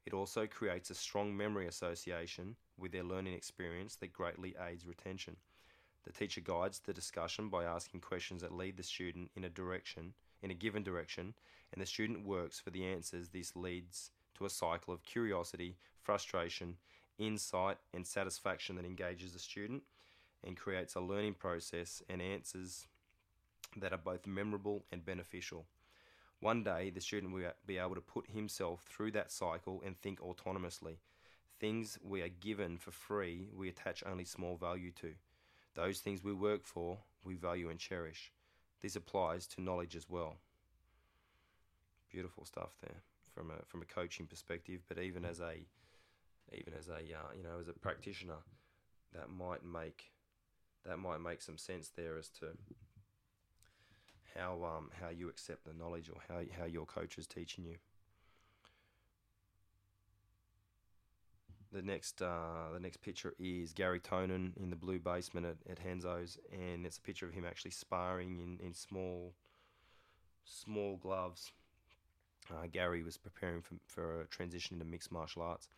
[0.05, 5.35] It also creates a strong memory association with their learning experience that greatly aids retention.
[6.05, 10.13] The teacher guides the discussion by asking questions that lead the student in a direction,
[10.41, 11.33] in a given direction,
[11.71, 13.29] and the student works for the answers.
[13.29, 16.77] This leads to a cycle of curiosity, frustration,
[17.17, 19.83] insight, and satisfaction that engages the student
[20.43, 22.87] and creates a learning process and answers
[23.77, 25.65] that are both memorable and beneficial.
[26.39, 30.19] One day, the student will be able to put himself through that cycle and think
[30.19, 30.97] autonomously.
[31.59, 35.13] Things we are given for free, we attach only small value to.
[35.75, 38.31] Those things we work for, we value and cherish.
[38.81, 40.37] This applies to knowledge as well.
[42.09, 43.01] Beautiful stuff there
[43.33, 45.65] from a from a coaching perspective, but even as a
[46.51, 48.39] even as a uh, you know as a practitioner,
[49.13, 50.11] that might make
[50.85, 52.47] that might make some sense there as to
[54.35, 57.77] how um, how you accept the knowledge or how how your coach is teaching you.
[61.73, 65.79] The next uh, the next picture is Garry Tonon in the blue basement at, at
[65.85, 69.33] Renzo's, and it's a picture of him actually sparring in, in small
[70.43, 71.51] small gloves.
[72.49, 75.69] Uh, Garry was preparing for, for a transition into mixed martial arts.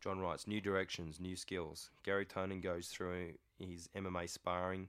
[0.00, 1.90] John writes, New directions, new skills.
[2.04, 4.88] Garry Tonon goes through his MMA sparring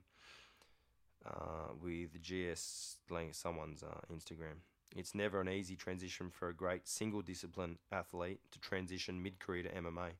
[1.26, 2.98] uh, with GS
[3.32, 4.58] someone's uh, Instagram.
[4.94, 9.64] It's never an easy transition for a great single discipline athlete to transition mid career
[9.64, 10.10] to MMA.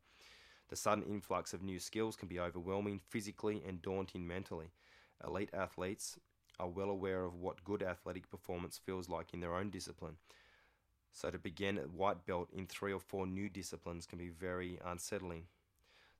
[0.68, 4.72] The sudden influx of new skills can be overwhelming physically and daunting mentally.
[5.24, 6.18] Elite athletes
[6.58, 10.16] are well aware of what good athletic performance feels like in their own discipline.
[11.12, 14.78] So, to begin at white belt in three or four new disciplines can be very
[14.84, 15.44] unsettling.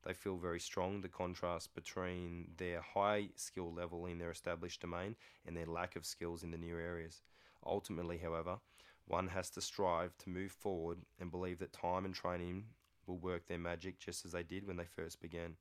[0.05, 1.01] They feel very strong.
[1.01, 6.07] The contrast between their high skill level in their established domain and their lack of
[6.07, 7.23] skills in the new areas.
[7.65, 8.59] Ultimately, however,
[9.07, 12.65] one has to strive to move forward and believe that time and training
[13.07, 15.57] will work their magic just as they did when they first began.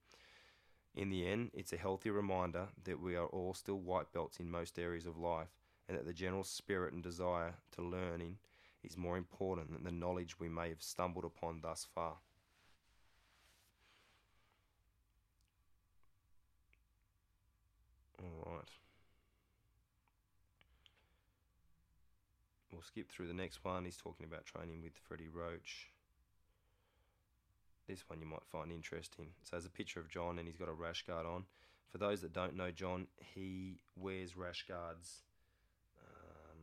[0.95, 4.49] In the end, it's a healthy reminder that we are all still white belts in
[4.49, 5.49] most areas of life
[5.87, 8.37] and that the general spirit and desire to learning
[8.83, 12.13] is more important than the knowledge we may have stumbled upon thus far.
[18.19, 18.69] All right.
[22.71, 23.85] We'll skip through the next one.
[23.85, 25.89] He's talking about training with Freddie Roach.
[27.87, 29.27] This one you might find interesting.
[29.43, 31.45] So there's a picture of John and he's got a rash guard on.
[31.91, 35.21] For those that don't know John, he wears rash guards
[36.01, 36.59] um,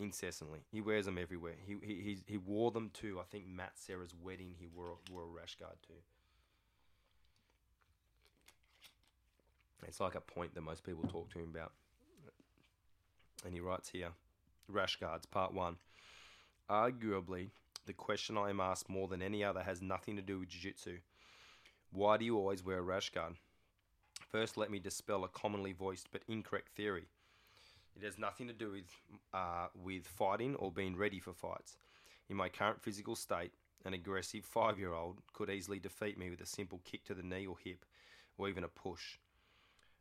[0.00, 0.60] incessantly.
[0.72, 1.54] He wears them everywhere.
[1.64, 4.54] He, he, he, he wore them to, I think, Matt Serra's wedding.
[4.58, 5.94] He wore, wore a rash guard too.
[9.86, 11.72] It's like a point that most people talk to him about.
[13.44, 14.08] And he writes here
[14.68, 15.76] Rash Guards, Part 1.
[16.70, 17.50] Arguably,
[17.86, 20.60] the question I am asked more than any other has nothing to do with Jiu
[20.60, 20.98] Jitsu.
[21.92, 23.34] Why do you always wear a rash guard?
[24.28, 27.04] First, let me dispel a commonly voiced but incorrect theory.
[27.96, 28.90] It has nothing to do with,
[29.32, 31.76] uh, with fighting or being ready for fights.
[32.28, 33.52] In my current physical state,
[33.84, 37.22] an aggressive five year old could easily defeat me with a simple kick to the
[37.22, 37.84] knee or hip,
[38.38, 39.18] or even a push.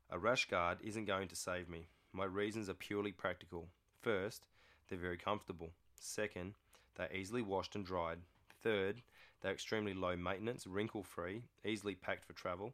[0.10, 1.88] A rash guard isn't going to save me.
[2.14, 3.68] My reasons are purely practical.
[4.02, 4.48] First,
[4.88, 5.72] they're very comfortable.
[6.00, 6.56] Second,
[6.96, 8.20] they're easily washed and dried.
[8.62, 9.02] Third,
[9.42, 12.74] they're extremely low maintenance, wrinkle free, easily packed for travel.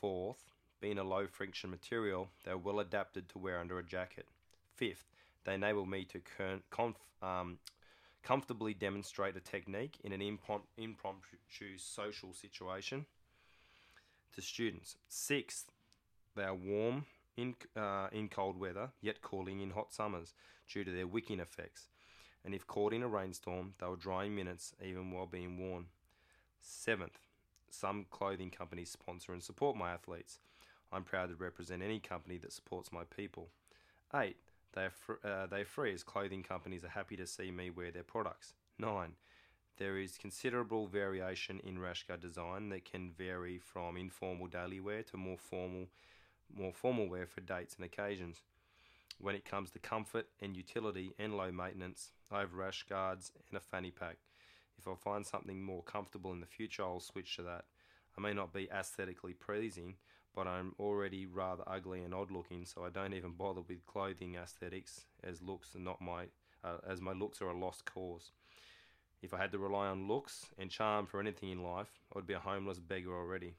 [0.00, 4.26] Fourth, being a low friction material, they're well adapted to wear under a jacket.
[4.76, 5.10] Fifth,
[5.44, 6.20] they enable me to
[6.70, 7.58] conf- um,
[8.22, 13.06] comfortably demonstrate a technique in an impromptu social situation
[14.34, 14.96] to students.
[15.08, 15.70] Sixth,
[16.36, 20.34] they are warm in, uh, in cold weather, yet cooling in hot summers
[20.68, 21.88] due to their wicking effects.
[22.44, 25.86] And if caught in a rainstorm, they will dry in minutes even while being worn.
[26.60, 27.18] Seventh,
[27.70, 30.40] some clothing companies sponsor and support my athletes.
[30.92, 33.48] I'm proud to represent any company that supports my people.
[34.14, 34.36] Eight,
[34.74, 37.70] they are, fr- uh, they are free as clothing companies are happy to see me
[37.70, 38.54] wear their products.
[38.78, 39.12] Nine,
[39.76, 45.02] there is considerable variation in rash guard design that can vary from informal daily wear
[45.04, 45.86] to more formal
[46.54, 48.42] more formal wear for dates and occasions.
[49.18, 53.56] When it comes to comfort and utility and low maintenance, I have rash guards and
[53.56, 54.18] a fanny pack.
[54.78, 57.64] If I find something more comfortable in the future, I'll switch to that.
[58.16, 59.94] I may not be aesthetically pleasing,
[60.34, 64.34] but I'm already rather ugly and odd looking, so I don't even bother with clothing
[64.34, 66.26] aesthetics as looks are not my
[66.62, 68.32] uh, as my looks are a lost cause.
[69.22, 72.26] If I had to rely on looks and charm for anything in life, I would
[72.26, 73.54] be a homeless beggar already.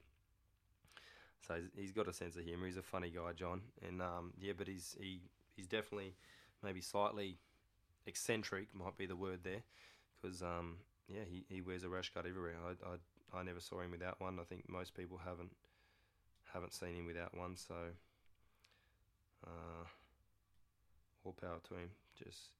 [1.47, 2.65] So he's got a sense of humour.
[2.65, 5.21] He's a funny guy, John, and um, yeah, but he's he
[5.55, 6.15] he's definitely
[6.63, 7.37] maybe slightly
[8.05, 9.63] eccentric might be the word there,
[10.21, 10.77] because um,
[11.07, 12.55] yeah, he, he wears a rash guard everywhere.
[12.65, 14.39] I, I I never saw him without one.
[14.39, 15.55] I think most people haven't
[16.53, 17.57] haven't seen him without one.
[17.57, 17.75] So
[19.45, 19.85] uh,
[21.23, 21.89] all power to him.
[22.15, 22.51] Just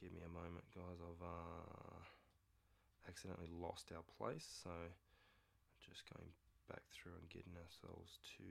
[0.00, 0.98] give me a moment, guys.
[0.98, 2.00] I've uh,
[3.08, 4.70] accidentally lost our place, so
[5.86, 6.30] just going
[6.68, 8.44] back through and getting ourselves to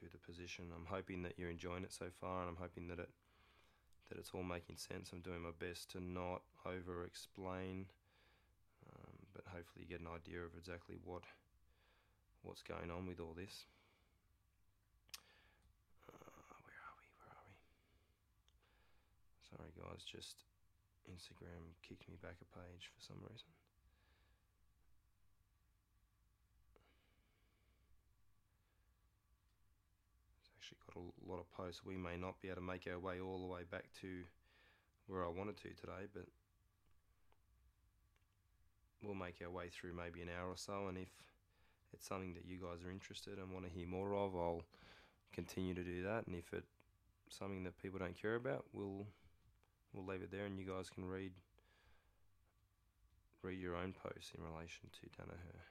[0.00, 0.66] to the position.
[0.74, 3.10] I'm hoping that you're enjoying it so far, and I'm hoping that it
[4.08, 5.10] that it's all making sense.
[5.12, 7.84] I'm doing my best to not over explain,
[8.88, 11.24] um, but hopefully you get an idea of exactly what
[12.42, 13.66] what's going on with all this.
[16.08, 16.16] Uh,
[16.64, 17.06] where are we?
[17.20, 17.56] Where are we?
[19.44, 20.44] Sorry guys, just
[21.12, 23.48] Instagram kicked me back a page for some reason.
[30.40, 31.84] It's actually got a lot of posts.
[31.84, 34.08] We may not be able to make our way all the way back to
[35.06, 36.26] where I wanted to today, but
[39.02, 40.88] we'll make our way through maybe an hour or so.
[40.88, 41.08] And if
[41.92, 44.64] it's something that you guys are interested and want to hear more of, I'll
[45.32, 46.26] continue to do that.
[46.26, 46.66] And if it's
[47.30, 49.06] something that people don't care about, we'll
[49.92, 51.32] we'll leave it there, and you guys can read
[53.42, 55.62] read your own posts in relation to Danaher.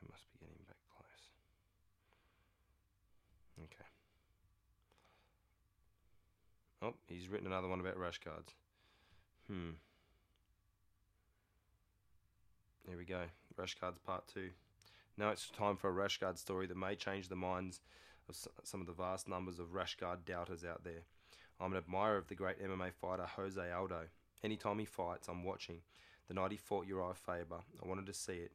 [0.00, 1.24] we must be getting back close.
[3.64, 3.88] Okay.
[6.82, 8.54] Oh, he's written another one about rash guards.
[9.46, 9.70] Hmm.
[12.88, 13.22] Here we go.
[13.56, 14.50] Rash guards part two.
[15.18, 17.80] Now it's time for a rash guard story that may change the minds
[18.28, 21.02] of some of the vast numbers of rash guard doubters out there.
[21.60, 24.04] I'm an admirer of the great MMA fighter Jose Aldo.
[24.42, 25.82] Anytime he fights, I'm watching.
[26.28, 28.52] The night he fought Urijah Faber, I wanted to see it.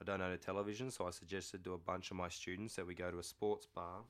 [0.00, 2.86] I don't own a television, so I suggested to a bunch of my students that
[2.86, 4.02] we go to a sports bar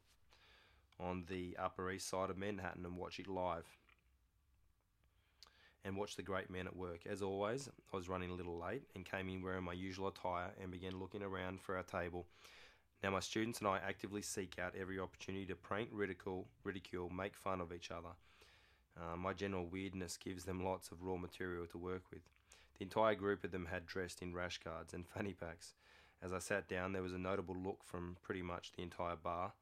[0.99, 3.66] on the Upper East Side of Manhattan and watch it live.
[5.84, 7.07] And watch the great men at work.
[7.09, 10.51] As always, I was running a little late and came in wearing my usual attire
[10.61, 12.26] and began looking around for our table
[13.03, 17.36] now, my students and I actively seek out every opportunity to prank, ridicule, ridicule, make
[17.36, 18.09] fun of each other.
[18.97, 22.22] Uh, my general weirdness gives them lots of raw material to work with.
[22.78, 25.74] The entire group of them had dressed in rash guards and fanny packs.
[26.22, 29.53] As I sat down, there was a notable look from pretty much the entire bar.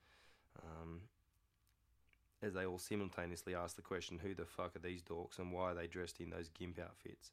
[0.62, 1.00] Um,
[2.44, 5.70] as they all simultaneously asked the question, Who the fuck are these dorks and why
[5.70, 7.32] are they dressed in those gimp outfits?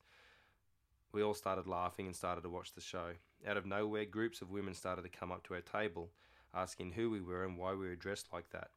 [1.11, 3.11] We all started laughing and started to watch the show.
[3.45, 6.09] Out of nowhere, groups of women started to come up to our table,
[6.53, 8.69] asking who we were and why we were dressed like that.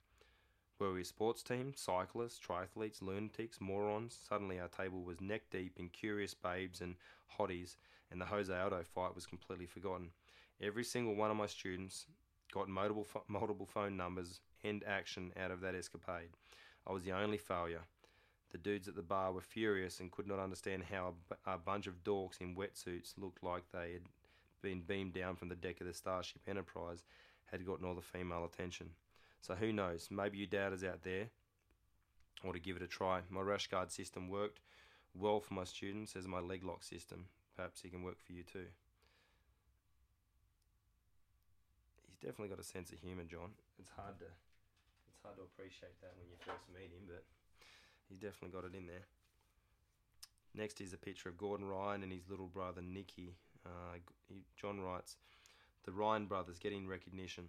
[0.80, 4.18] Were we a sports team, cyclists, triathletes, lunatics, morons?
[4.28, 6.96] Suddenly our table was neck deep in curious babes and
[7.38, 7.76] hotties,
[8.10, 10.10] and the Jose Aldo fight was completely forgotten.
[10.60, 12.06] Every single one of my students
[12.52, 16.30] got multiple, multiple phone numbers and action out of that escapade.
[16.86, 17.82] I was the only failure.
[18.52, 21.14] The dudes at the bar were furious and could not understand how
[21.46, 24.02] a, bunch of dorks in wetsuits looked like they had
[24.62, 27.02] been beamed down from the deck of the Starship Enterprise
[27.46, 28.90] had gotten all the female attention.
[29.40, 30.08] So who knows?
[30.10, 31.28] Maybe you doubters out there
[32.46, 33.20] ought to give it a try.
[33.30, 34.60] My rash guard system worked
[35.14, 37.26] well for my students as my leg lock system.
[37.56, 38.66] Perhaps it can work for you too.
[42.06, 43.50] He's definitely got a sense of humour, John.
[43.78, 44.26] It's hard to
[45.24, 47.24] hard to appreciate that when you first meet him, but
[48.08, 49.06] He's definitely got it in there.
[50.54, 53.34] Next is a picture of Gordon Ryan and his little brother Nicky.
[53.66, 53.98] Uh,
[54.28, 55.16] he, John writes,
[55.84, 57.48] The Ryan brothers getting recognition.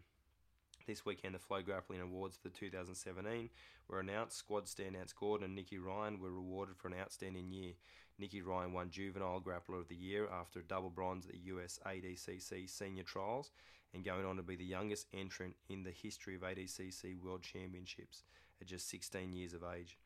[0.87, 3.49] This weekend, the Flow Grappling Awards for 2017
[3.87, 4.37] were announced.
[4.37, 7.73] Squad standouts Gordon and Nicky Ryan were rewarded for an outstanding year.
[8.17, 11.79] Nicky Ryan won Juvenile Grappler of the Year after a double bronze at the US
[11.85, 13.51] ADCC Senior Trials
[13.93, 18.23] and going on to be the youngest entrant in the history of ADCC World Championships
[18.61, 19.97] at just 16 years of age.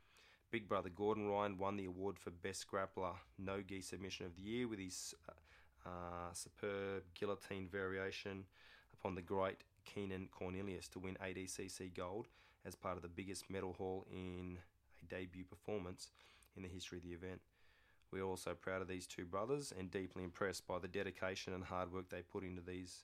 [0.52, 4.42] Big brother Gordon Ryan won the award for Best Grappler No Gi Submission of the
[4.42, 5.14] Year with his
[5.86, 8.46] uh, superb guillotine variation
[8.94, 12.28] upon the great Keenan Cornelius to win ADCC gold
[12.66, 14.58] as part of the biggest medal haul in
[15.02, 16.10] a debut performance
[16.56, 17.40] in the history of the event.
[18.12, 21.92] We're also proud of these two brothers and deeply impressed by the dedication and hard
[21.94, 23.04] work they put into these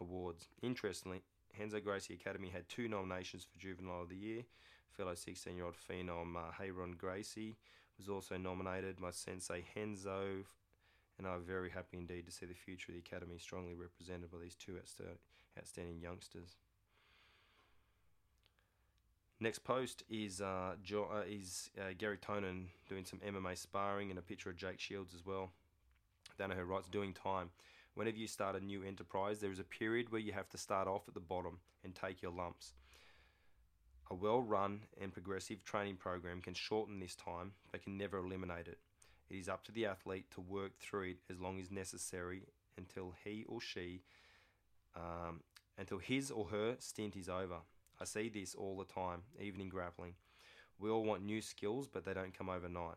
[0.00, 0.48] awards.
[0.62, 1.22] Interestingly,
[1.58, 4.42] Renzo Gracie Academy had two nominations for Juvenile of the Year.
[4.90, 7.56] Fellow 16 year old phenom uh, Hayron Gracie
[7.98, 9.00] was also nominated.
[9.00, 10.44] My sensei Renzo,
[11.18, 14.38] and I'm very happy indeed to see the future of the Academy strongly represented by
[14.42, 14.76] these two
[15.58, 16.56] outstanding youngsters.
[19.42, 24.18] Next post is uh, jo- uh, is uh, Garry Tonon doing some MMA sparring and
[24.18, 25.50] a picture of Jake Shields as well.
[26.38, 27.48] Danaher writes, doing time.
[27.94, 30.86] Whenever you start a new enterprise, there is a period where you have to start
[30.86, 32.74] off at the bottom and take your lumps.
[34.10, 38.68] A well run and progressive training program can shorten this time, but can never eliminate
[38.68, 38.78] it.
[39.30, 42.42] It is up to the athlete to work through it as long as necessary
[42.76, 44.02] until he or she,
[44.94, 45.40] um,
[45.78, 47.60] until his or her stint is over.
[48.00, 50.14] I see this all the time, even in grappling.
[50.78, 52.96] We all want new skills, but they don't come overnight.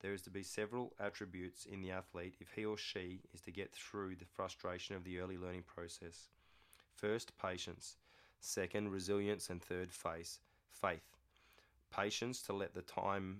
[0.00, 3.50] There is to be several attributes in the athlete if he or she is to
[3.50, 6.28] get through the frustration of the early learning process.
[6.94, 7.96] First, patience.
[8.40, 9.48] Second, resilience.
[9.48, 10.40] And third, faith.
[10.70, 11.16] Faith.
[11.90, 13.38] Patience to let the time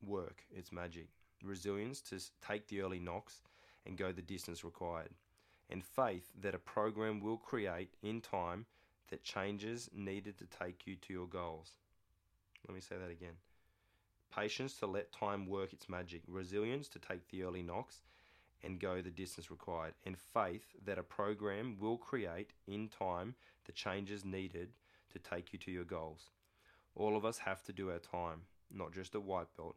[0.00, 1.08] work its magic.
[1.42, 3.42] Resilience to take the early knocks
[3.84, 5.10] and go the distance required.
[5.70, 8.66] And faith that a program will create in time
[9.08, 11.72] that changes needed to take you to your goals.
[12.66, 13.34] Let me say that again.
[14.34, 18.02] Patience to let time work its magic, resilience to take the early knocks
[18.62, 23.34] and go the distance required, and faith that a program will create in time
[23.64, 24.70] the changes needed
[25.12, 26.30] to take you to your goals.
[26.94, 29.76] All of us have to do our time, not just a white belt,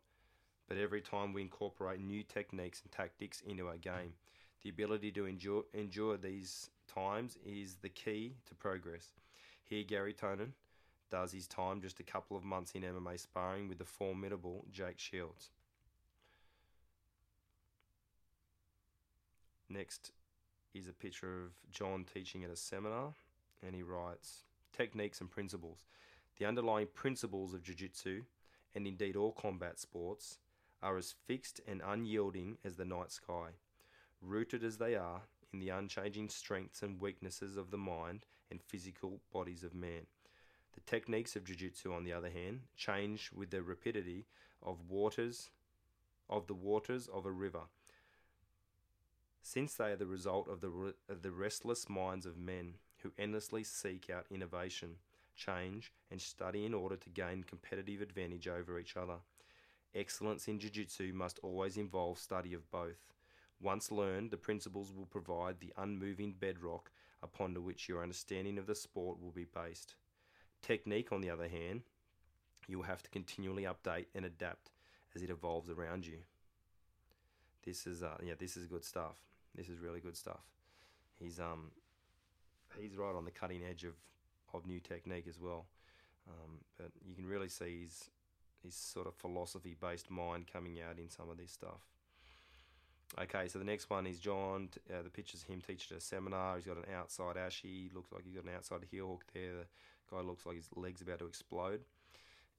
[0.68, 4.14] but every time we incorporate new techniques and tactics into our game.
[4.64, 9.08] The ability to endure, endure these times is the key to progress.
[9.70, 10.54] Here, Garry Tonon
[11.12, 14.98] does his time just a couple of months in MMA sparring with the formidable Jake
[14.98, 15.52] Shields.
[19.70, 20.12] Next
[20.74, 23.14] is a picture of John teaching at a seminar,
[23.64, 24.46] and he writes
[24.76, 25.86] Techniques and principles.
[26.40, 28.24] The underlying principles of Jiu Jitsu,
[28.74, 30.40] and indeed all combat sports,
[30.82, 33.50] are as fixed and unyielding as the night sky.
[34.20, 35.22] Rooted as they are
[35.54, 40.08] in the unchanging strengths and weaknesses of the mind and physical bodies of man.
[40.74, 44.26] The techniques of jiu-jitsu on the other hand change with the rapidity
[44.62, 45.50] of waters
[46.30, 47.64] of the waters of a river.
[49.42, 53.64] Since they are the result of the, of the restless minds of men who endlessly
[53.64, 54.96] seek out innovation,
[55.36, 59.16] change, and study in order to gain competitive advantage over each other.
[59.96, 63.14] Excellence in Jiu Jitsu must always involve study of both.
[63.60, 66.92] Once learned, the principles will provide the unmoving bedrock
[67.22, 69.96] upon which your understanding of the sport will be based.
[70.62, 71.82] Technique, on the other hand,
[72.68, 74.72] you will have to continually update and adapt
[75.16, 76.20] as it evolves around you.
[77.66, 79.16] This is uh, yeah, this is good stuff.
[79.56, 80.44] This is really good stuff.
[81.20, 81.72] He's um
[82.80, 83.96] he's right on the cutting edge of,
[84.54, 85.66] of new technique as well.
[86.28, 88.10] Um, but you can really see his
[88.64, 91.82] his sort of philosophy based mind coming out in some of this stuff.
[93.18, 94.70] Okay, so the next one is John.
[94.90, 96.56] Uh, the picture's him teaching a seminar.
[96.56, 97.94] He's got an outside ashi.
[97.94, 99.66] Looks like he's got an outside heel hook there.
[100.10, 101.82] The guy looks like his leg's about to explode.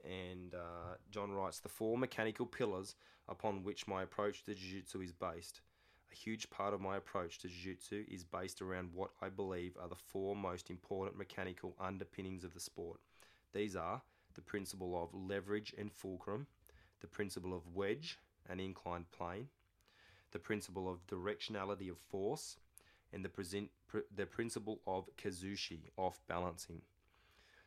[0.05, 2.97] And uh, John writes The four mechanical pillars
[3.29, 5.61] upon which my approach to Jiu Jitsu is based.
[6.11, 9.77] A huge part of my approach to Jiu Jitsu is based around what I believe
[9.81, 12.99] are the four most important mechanical underpinnings of the sport.
[13.55, 14.03] These are
[14.35, 16.49] the principle of leverage and fulcrum,
[17.01, 19.49] the principle of wedge and inclined plane,
[20.33, 22.57] the principle of directionality of force,
[23.13, 26.83] and the, present, pr- the principle of kazushi, off balancing.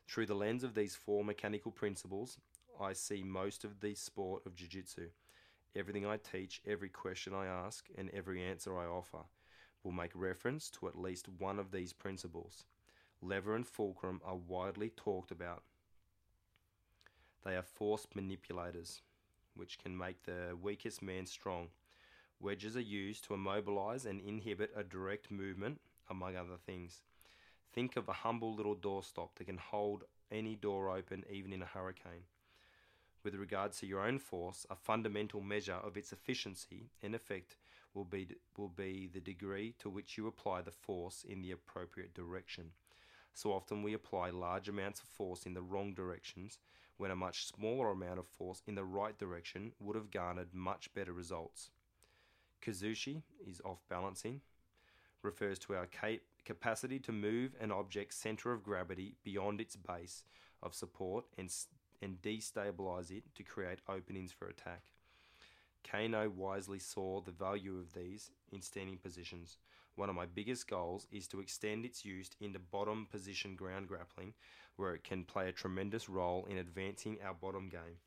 [0.08, 2.38] Through the lens of these four mechanical principles,
[2.80, 5.10] I see most of the sport of Jiu Jitsu.
[5.76, 9.26] Everything I teach, every question I ask, and every answer I offer
[9.84, 12.66] will make reference to at least one of these principles.
[13.22, 15.64] Lever and fulcrum are widely talked about.
[17.44, 19.02] They are force manipulators,
[19.56, 21.70] which can make the weakest man strong.
[22.40, 25.80] Wedges are used to immobilize and inhibit a direct movement,
[26.10, 27.02] among other things.
[27.74, 31.68] Think of a humble little doorstop that can hold any door open, even in a
[31.68, 32.26] hurricane.
[33.24, 37.56] With regards to your own force, a fundamental measure of its efficiency and effect
[37.94, 38.28] will be,
[38.58, 42.72] will be the degree to which you apply the force in the appropriate direction.
[43.34, 46.60] So often we apply large amounts of force in the wrong directions,
[46.98, 50.94] when a much smaller amount of force in the right direction would have garnered much
[50.94, 51.72] better results.
[52.64, 54.42] Kazushi is off balancing,
[55.22, 60.24] refers to our cap- capacity to move an object's center of gravity beyond its base
[60.62, 61.54] of support and,
[62.02, 64.84] and destabilize it to create openings for attack.
[65.84, 69.58] Kano wisely saw the value of these in standing positions.
[69.96, 74.34] One of my biggest goals is to extend its use into bottom position ground grappling,
[74.78, 78.00] where it can play a tremendous role in advancing our bottom game.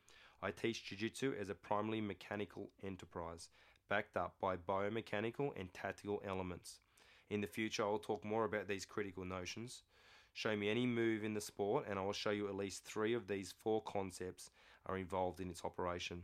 [0.43, 3.51] I teach Jiu Jitsu as a primarily mechanical enterprise,
[3.89, 6.81] backed up by biomechanical and tactical elements.
[7.31, 9.83] In the future, I will talk more about these critical notions.
[10.33, 13.15] Show me any move in the sport, and I will show you at least three
[13.15, 14.51] of these four concepts
[14.87, 16.23] are involved in its operation.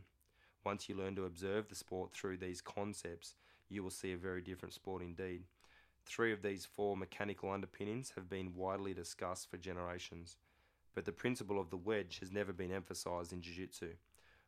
[0.65, 3.35] Once you learn to observe the sport through these concepts,
[3.69, 5.43] you will see a very different sport indeed.
[6.05, 10.37] Three of these four mechanical underpinnings have been widely discussed for generations,
[10.95, 13.93] but the principle of the wedge has never been emphasized in Jiu Jitsu.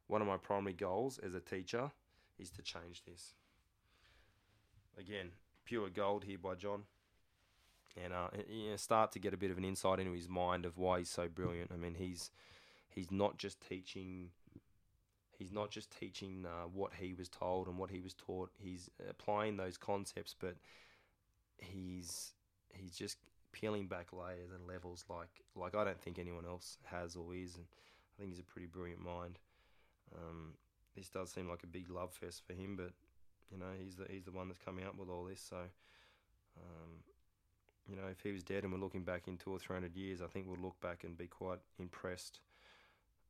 [0.07, 1.91] One of my primary goals as a teacher
[2.39, 3.33] is to change this.
[4.97, 5.31] Again,
[5.65, 6.83] pure gold here by John.
[8.01, 10.65] And uh, you know, start to get a bit of an insight into his mind
[10.65, 11.71] of why he's so brilliant.
[11.73, 12.29] I mean, he's
[12.89, 14.31] he's not just teaching
[15.37, 18.51] he's not just teaching uh, what he was told and what he was taught.
[18.57, 20.55] He's applying those concepts, but
[21.57, 22.33] he's
[22.73, 23.17] he's just
[23.51, 27.55] peeling back layers and levels like like I don't think anyone else has or is,
[27.55, 29.39] and I think he's a pretty brilliant mind.
[30.15, 30.53] Um,
[30.95, 32.91] this does seem like a big love fest for him, but
[33.51, 35.41] you know he's the he's the one that's coming up with all this.
[35.41, 35.57] So,
[36.57, 36.91] um,
[37.89, 39.95] you know, if he was dead and we're looking back in two or three hundred
[39.95, 42.39] years, I think we'll look back and be quite impressed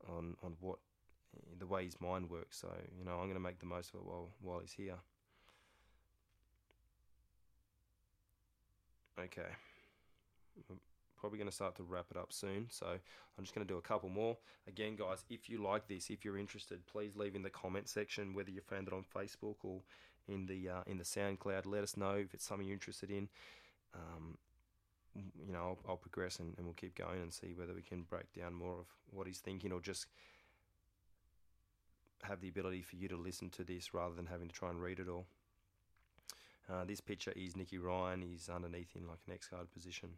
[0.07, 0.79] on on what
[1.59, 2.57] the way his mind works.
[2.57, 4.97] So, you know, I'm going to make the most of it while while he's here.
[9.17, 9.47] Okay
[11.19, 12.67] probably going to start to wrap it up soon.
[12.69, 14.37] So I'm just going to do a couple more.
[14.67, 18.33] Again, guys, if you like this, if you're interested, please leave in the comment section
[18.33, 19.81] whether you found it on Facebook or
[20.27, 21.65] in the uh, in the SoundCloud.
[21.65, 23.29] Let us know if it's something you're interested in.
[23.93, 24.37] Um,
[25.15, 28.01] you know, I'll, I'll progress and, and, we'll keep going and see whether we can
[28.01, 30.07] break down more of what he's thinking or just
[32.23, 34.81] have the ability for you to listen to this rather than having to try and
[34.81, 35.25] read it all.
[36.71, 38.21] Uh, this picture is Nicky Ryan.
[38.21, 40.09] He's underneath in like an X guard position.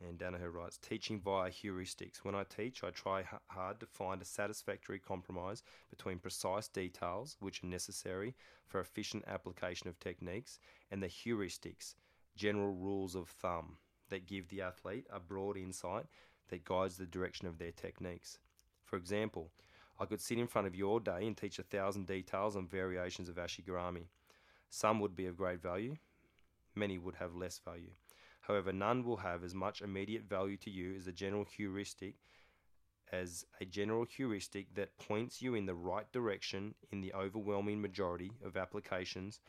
[0.00, 2.18] And Danaher writes, teaching via heuristics.
[2.18, 7.64] When I teach, I try hard to find a satisfactory compromise between precise details, which
[7.64, 8.34] are necessary
[8.66, 10.58] for efficient application of techniques,
[10.90, 11.94] and the heuristics,
[12.36, 13.78] general rules of thumb,
[14.10, 16.04] that give the athlete a broad insight
[16.48, 18.38] that guides the direction of their techniques.
[18.84, 19.50] For example,
[19.98, 22.68] I could sit in front of you all day and teach a thousand details on
[22.68, 24.08] variations of ashigarami.
[24.68, 25.96] Some would be of great value,
[26.74, 27.92] many would have less value.
[28.46, 32.14] However, none will have as much immediate value to you as a general heuristic
[33.12, 38.32] as a general heuristic that points you in the right direction in the overwhelming majority
[38.44, 39.40] of applications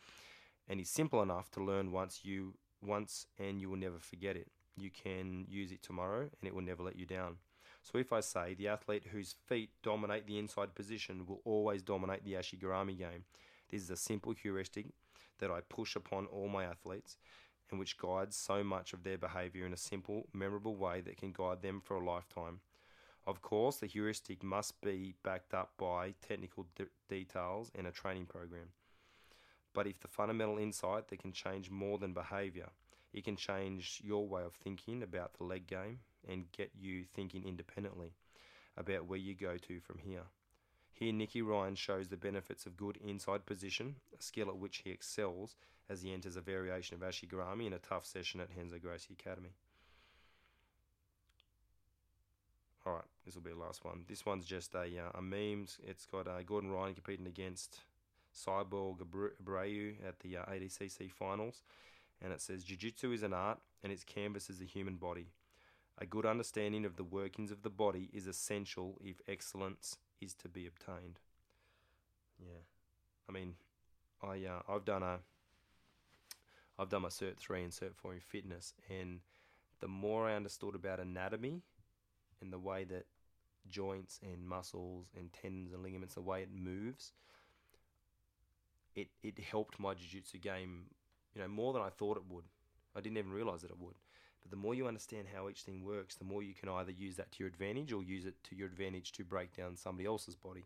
[0.67, 4.47] and is simple enough to learn once you once and you will never forget it.
[4.75, 7.37] You can use it tomorrow and it will never let you down.
[7.81, 12.23] So if I say the athlete whose feet dominate the inside position will always dominate
[12.23, 13.23] the ashigarami game,
[13.71, 14.87] this is a simple heuristic
[15.39, 17.17] that I push upon all my athletes
[17.69, 21.31] and which guides so much of their behavior in a simple, memorable way that can
[21.31, 22.59] guide them for a lifetime.
[23.25, 28.25] Of course, the heuristic must be backed up by technical de- details and a training
[28.25, 28.69] program.
[29.73, 32.69] But if the fundamental insight that can change more than behavior,
[33.13, 37.43] it can change your way of thinking about the leg game and get you thinking
[37.45, 38.13] independently
[38.77, 40.23] about where you go to from here.
[40.97, 44.89] Here, Nicky Ryan shows the benefits of good inside position, a skill at which he
[44.89, 45.55] excels
[45.87, 49.51] as he enters a variation of Ashigarami in a tough session at Renzo Gracie Academy.
[52.85, 54.05] Alright, this will be the last one.
[54.07, 55.67] This one's just a, uh, a meme.
[55.83, 57.81] It's got uh, Gordon Ryan competing against
[58.35, 61.61] Cyborg Abreu at the uh, ADCC finals.
[62.23, 65.27] And it says Jiu Jitsu is an art and its canvas is the human body.
[65.99, 70.49] A good understanding of the workings of the body is essential if excellence is to
[70.49, 71.19] be obtained.
[72.39, 72.61] Yeah,
[73.27, 73.55] I mean,
[74.21, 75.19] I uh, I've done a
[76.79, 79.21] I've done my Cert three and Cert four in fitness, and
[79.79, 81.61] the more I understood about anatomy
[82.41, 83.05] and the way that
[83.67, 87.13] joints and muscles and tendons and ligaments, the way it moves,
[88.95, 90.85] it it helped my jiu-jitsu game,
[91.33, 92.45] you know, more than I thought it would.
[92.95, 93.95] I didn't even realize that it would.
[94.47, 97.17] But the more you understand how each thing works, the more you can either use
[97.17, 100.35] that to your advantage or use it to your advantage to break down somebody else's
[100.35, 100.65] body.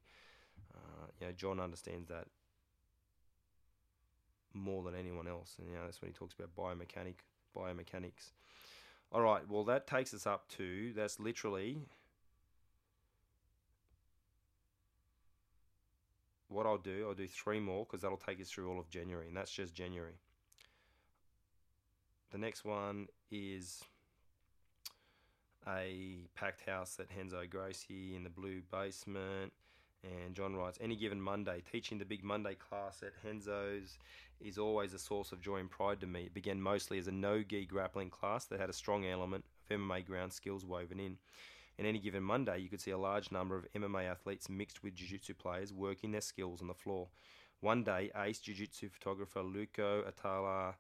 [0.72, 2.28] Uh, you know, John understands that
[4.54, 7.16] more than anyone else, and you know that's when he talks about biomechanic
[7.58, 8.34] biomechanics.
[9.12, 11.80] All right, well that takes us up to that's literally
[16.50, 17.08] what I'll do.
[17.08, 19.74] I'll do three more because that'll take us through all of January, and that's just
[19.74, 20.20] January.
[22.32, 23.84] The next one is
[25.68, 29.52] a packed house at Renzo Gracie in the blue basement,
[30.04, 33.98] And John writes, any given Monday, teaching the big Monday class at Renzo's
[34.40, 36.24] is always a source of joy and pride to me.
[36.24, 40.06] It began mostly as a no-gi grappling class that had a strong element of MMA
[40.06, 41.18] ground skills woven in.
[41.78, 44.96] In any given Monday, you could see a large number of MMA athletes mixed with
[44.96, 47.10] jiu-jitsu players working their skills on the floor.
[47.60, 50.76] One day, ace jiu-jitsu photographer Luca Atalla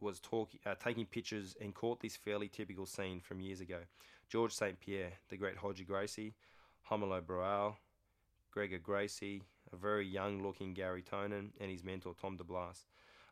[0.00, 3.78] was talk, uh, taking pictures and caught this fairly typical scene from years ago.
[4.28, 6.34] Georges St-Pierre, the great Roger Gracie,
[6.90, 7.74] Romulo Barão,
[8.50, 9.42] Gregor Gracie,
[9.72, 12.84] a very young looking Garry Tonon, and his mentor Tom DeBlass,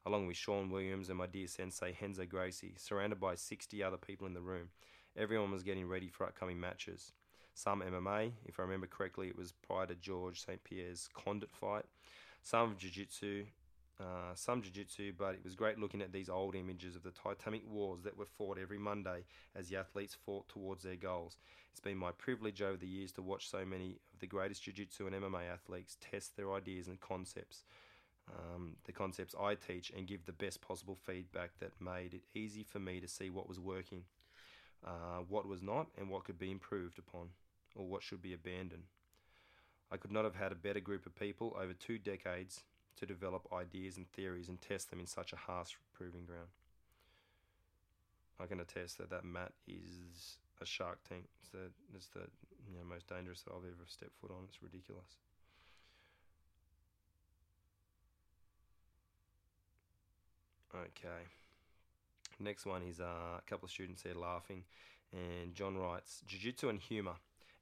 [0.04, 4.26] along with Sean Williams and my dear sensei Renzo Gracie, surrounded by 60 other people
[4.26, 4.68] in the room.
[5.16, 7.12] Everyone was getting ready for upcoming matches.
[7.54, 11.86] Some MMA, if I remember correctly, it was prior to Georges St-Pierre's Condit fight.
[12.42, 13.46] Some of Jiu Jitsu,
[13.98, 17.62] uh, some jiu-jitsu, but it was great looking at these old images of the titanic
[17.66, 19.24] wars that were fought every Monday
[19.54, 21.38] as the athletes fought towards their goals.
[21.70, 25.06] It's been my privilege over the years to watch so many of the greatest jiu-jitsu
[25.06, 27.64] and MMA athletes test their ideas and concepts,
[28.30, 32.64] um, the concepts I teach, and give the best possible feedback that made it easy
[32.64, 34.04] for me to see what was working,
[34.86, 37.28] uh, what was not, and what could be improved upon,
[37.74, 38.84] or what should be abandoned.
[39.90, 42.64] I could not have had a better group of people over two decades
[42.96, 46.48] to develop ideas and theories and test them in such a harsh proving ground.
[48.40, 51.24] I can attest that that mat is a shark tank.
[51.40, 52.28] It's the, it's the
[52.68, 54.44] you know, most dangerous that I've ever stepped foot on.
[54.48, 55.16] It's ridiculous.
[60.74, 61.24] Okay.
[62.38, 64.64] Next one is uh, a couple of students here laughing,
[65.12, 67.14] and John writes Jiu Jitsu and humour.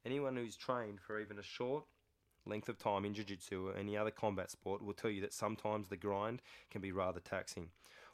[0.05, 1.85] Anyone who's trained for even a short
[2.45, 5.87] length of time in jiu-jitsu or any other combat sport will tell you that sometimes
[5.87, 7.69] the grind can be rather taxing.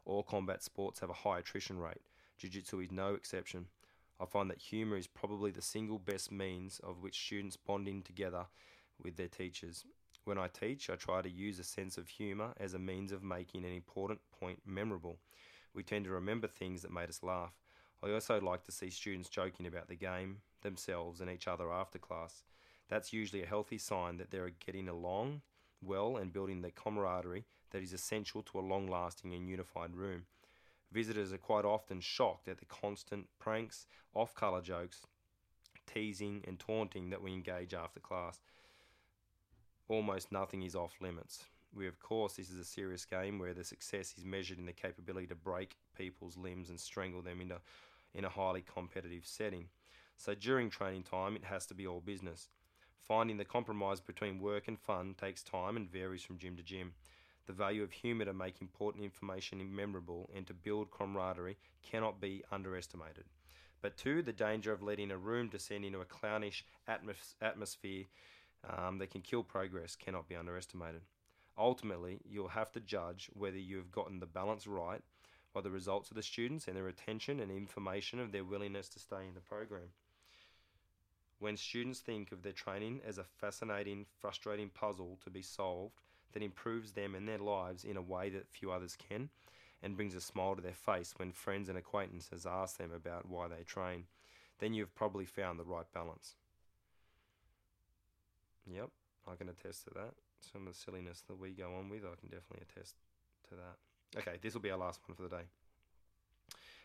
[0.06, 2.02] All combat sports have a high attrition rate.
[2.38, 3.68] Jiu-jitsu is no exception.
[4.20, 8.02] I find that humour is probably the single best means of which students bond in
[8.02, 8.46] together
[9.04, 9.84] with their teachers.
[10.26, 13.24] When I teach, I try to use a sense of humour as a means of
[13.24, 15.18] making an important point memorable.
[15.74, 17.54] We tend to remember things that made us laugh.
[18.04, 21.98] I also like to see students joking about the game, themselves, and each other after
[21.98, 22.44] class.
[22.92, 25.44] That's usually a healthy sign that they're getting along
[25.82, 30.24] well and building the camaraderie that is essential to a long lasting and unified room.
[30.92, 35.08] Visitors are quite often shocked at the constant pranks, off colour jokes,
[35.88, 38.42] teasing, and taunting that we engage after class.
[39.88, 41.46] Almost nothing is off limits.
[41.74, 44.74] We, of course, this is a serious game where the success is measured in the
[44.74, 47.60] capability to break people's limbs and strangle them in a,
[48.14, 49.70] in a highly competitive setting.
[50.18, 52.50] So during training time, it has to be all business.
[53.08, 56.94] Finding the compromise between work and fun takes time and varies from gym to gym.
[57.48, 62.44] The value of humour to make important information memorable and to build camaraderie cannot be
[62.52, 63.26] underestimated.
[63.82, 68.06] But two, the danger of letting a room descend into a clownish atmos- atmosphere
[68.70, 71.02] um, that can kill progress cannot be underestimated.
[71.58, 75.02] Ultimately, you'll have to judge whether you have gotten the balance right
[75.54, 79.00] by the results of the students and their attention and information of their willingness to
[79.00, 79.90] stay in the program.
[81.42, 85.96] When students think of their training as a fascinating, frustrating puzzle to be solved
[86.34, 89.28] that improves them and their lives in a way that few others can,
[89.82, 93.48] and brings a smile to their face when friends and acquaintances ask them about why
[93.48, 94.04] they train,
[94.60, 96.36] then you've probably found the right balance.
[98.72, 98.90] Yep,
[99.28, 100.14] I can attest to that.
[100.42, 102.98] Some of the silliness that we go on with, I can definitely attest
[103.50, 104.20] to that.
[104.20, 105.44] Okay, this will be our last one for the day.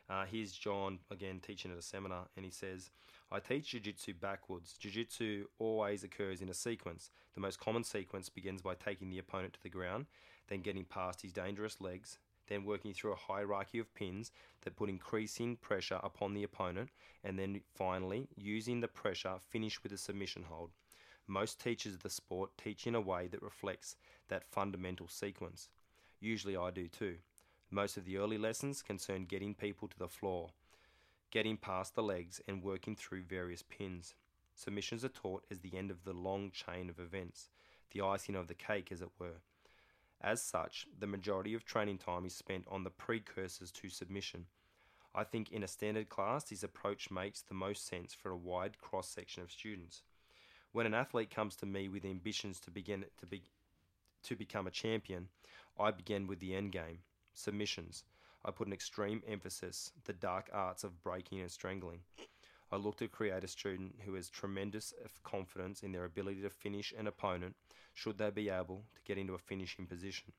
[0.08, 2.88] Uh, here's John again teaching at a seminar, and he says,
[3.30, 4.76] I teach Jiu Jitsu backwards.
[4.78, 7.10] Jiu Jitsu always occurs in a sequence.
[7.34, 10.06] The most common sequence begins by taking the opponent to the ground,
[10.48, 14.30] then getting past his dangerous legs, then working through a hierarchy of pins
[14.62, 16.90] that put increasing pressure upon the opponent,
[17.24, 20.70] and then finally, using the pressure, finish with a submission hold.
[21.26, 23.96] Most teachers of the sport teach in a way that reflects
[24.28, 25.68] that fundamental sequence.
[26.20, 27.16] Usually I do too.
[27.72, 30.50] Most of the early lessons concern getting people to the floor,
[31.30, 34.14] getting past the legs, and working through various pins.
[34.54, 37.50] Submissions are taught as the end of the long chain of events,
[37.92, 39.40] the icing of the cake, as it were.
[40.20, 44.46] As such, the majority of training time is spent on the precursors to submission.
[45.14, 48.78] I think in a standard class, this approach makes the most sense for a wide
[48.78, 50.02] cross section of students.
[50.72, 53.42] When an athlete comes to me with ambitions to begin to be
[54.24, 55.28] to become a champion,
[55.78, 56.98] I begin with the end game
[57.32, 58.04] submissions.
[58.46, 61.98] I put an extreme emphasis the dark arts of breaking and strangling.
[62.70, 64.94] I look to create a student who has tremendous
[65.24, 67.56] confidence in their ability to finish an opponent
[67.92, 70.32] should they be able to get into a finishing position.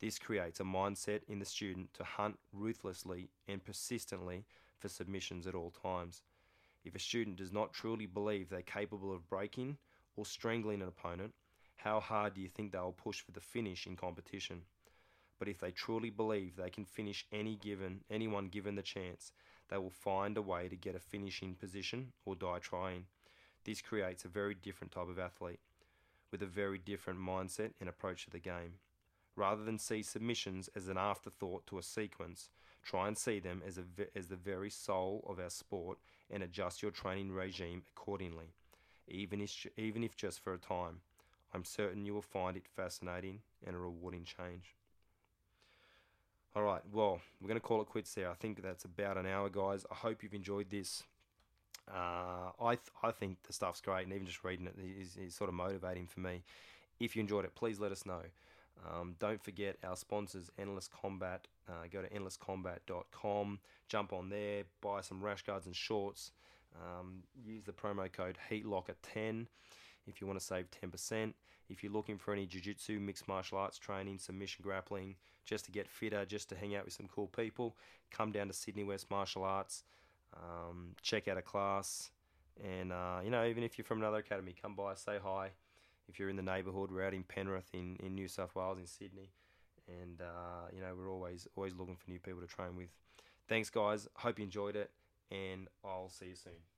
[0.00, 4.46] This creates a mindset in the student to hunt ruthlessly and persistently
[4.78, 6.22] for submissions at all times.
[6.82, 9.76] If a student does not truly believe they're capable of breaking
[10.16, 11.34] or strangling an opponent,
[11.76, 14.62] how hard do you think they'll push for the finish in competition?
[15.38, 19.32] But if they truly believe they can finish any given anyone given the chance,
[19.68, 23.04] they will find a way to get a finishing position or die trying.
[23.64, 25.60] This creates a very different type of athlete
[26.30, 28.74] with a very different mindset and approach to the game.
[29.36, 32.50] Rather than see submissions as an afterthought to a sequence,
[32.82, 33.84] try and see them as, a,
[34.16, 35.98] as the very soul of our sport
[36.30, 38.52] and adjust your training regime accordingly,
[39.06, 41.00] even if, even if just for a time.
[41.54, 44.74] I'm certain you will find it fascinating and a rewarding change.
[46.56, 48.30] All right, well, we're going to call it quits there.
[48.30, 49.84] I think that's about an hour, guys.
[49.90, 51.04] I hope you've enjoyed this.
[51.88, 55.34] Uh, I th- I think the stuff's great, and even just reading it is, is
[55.34, 56.42] sort of motivating for me.
[56.98, 58.22] If you enjoyed it, please let us know.
[58.86, 61.46] Um, don't forget our sponsors, Endless Combat.
[61.68, 66.32] Uh, go to endlesscombat.com, jump on there, buy some rash guards and shorts.
[66.76, 69.46] Um, use the promo code HeatLocker10
[70.08, 71.32] if you want to save 10%.
[71.68, 75.88] If you're looking for any jiu-jitsu, mixed martial arts training, submission grappling, just to get
[75.88, 77.76] fitter, just to hang out with some cool people,
[78.10, 79.84] come down to Sydney West Martial Arts,
[80.34, 82.10] um, check out a class,
[82.62, 85.50] and uh, you know even if you're from another academy, come by, say hi.
[86.08, 88.86] If you're in the neighbourhood, we're out in Penrith, in, in New South Wales, in
[88.86, 89.30] Sydney,
[89.86, 92.88] and uh, you know we're always always looking for new people to train with.
[93.48, 94.08] Thanks, guys.
[94.16, 94.90] Hope you enjoyed it,
[95.30, 96.77] and I'll see you soon.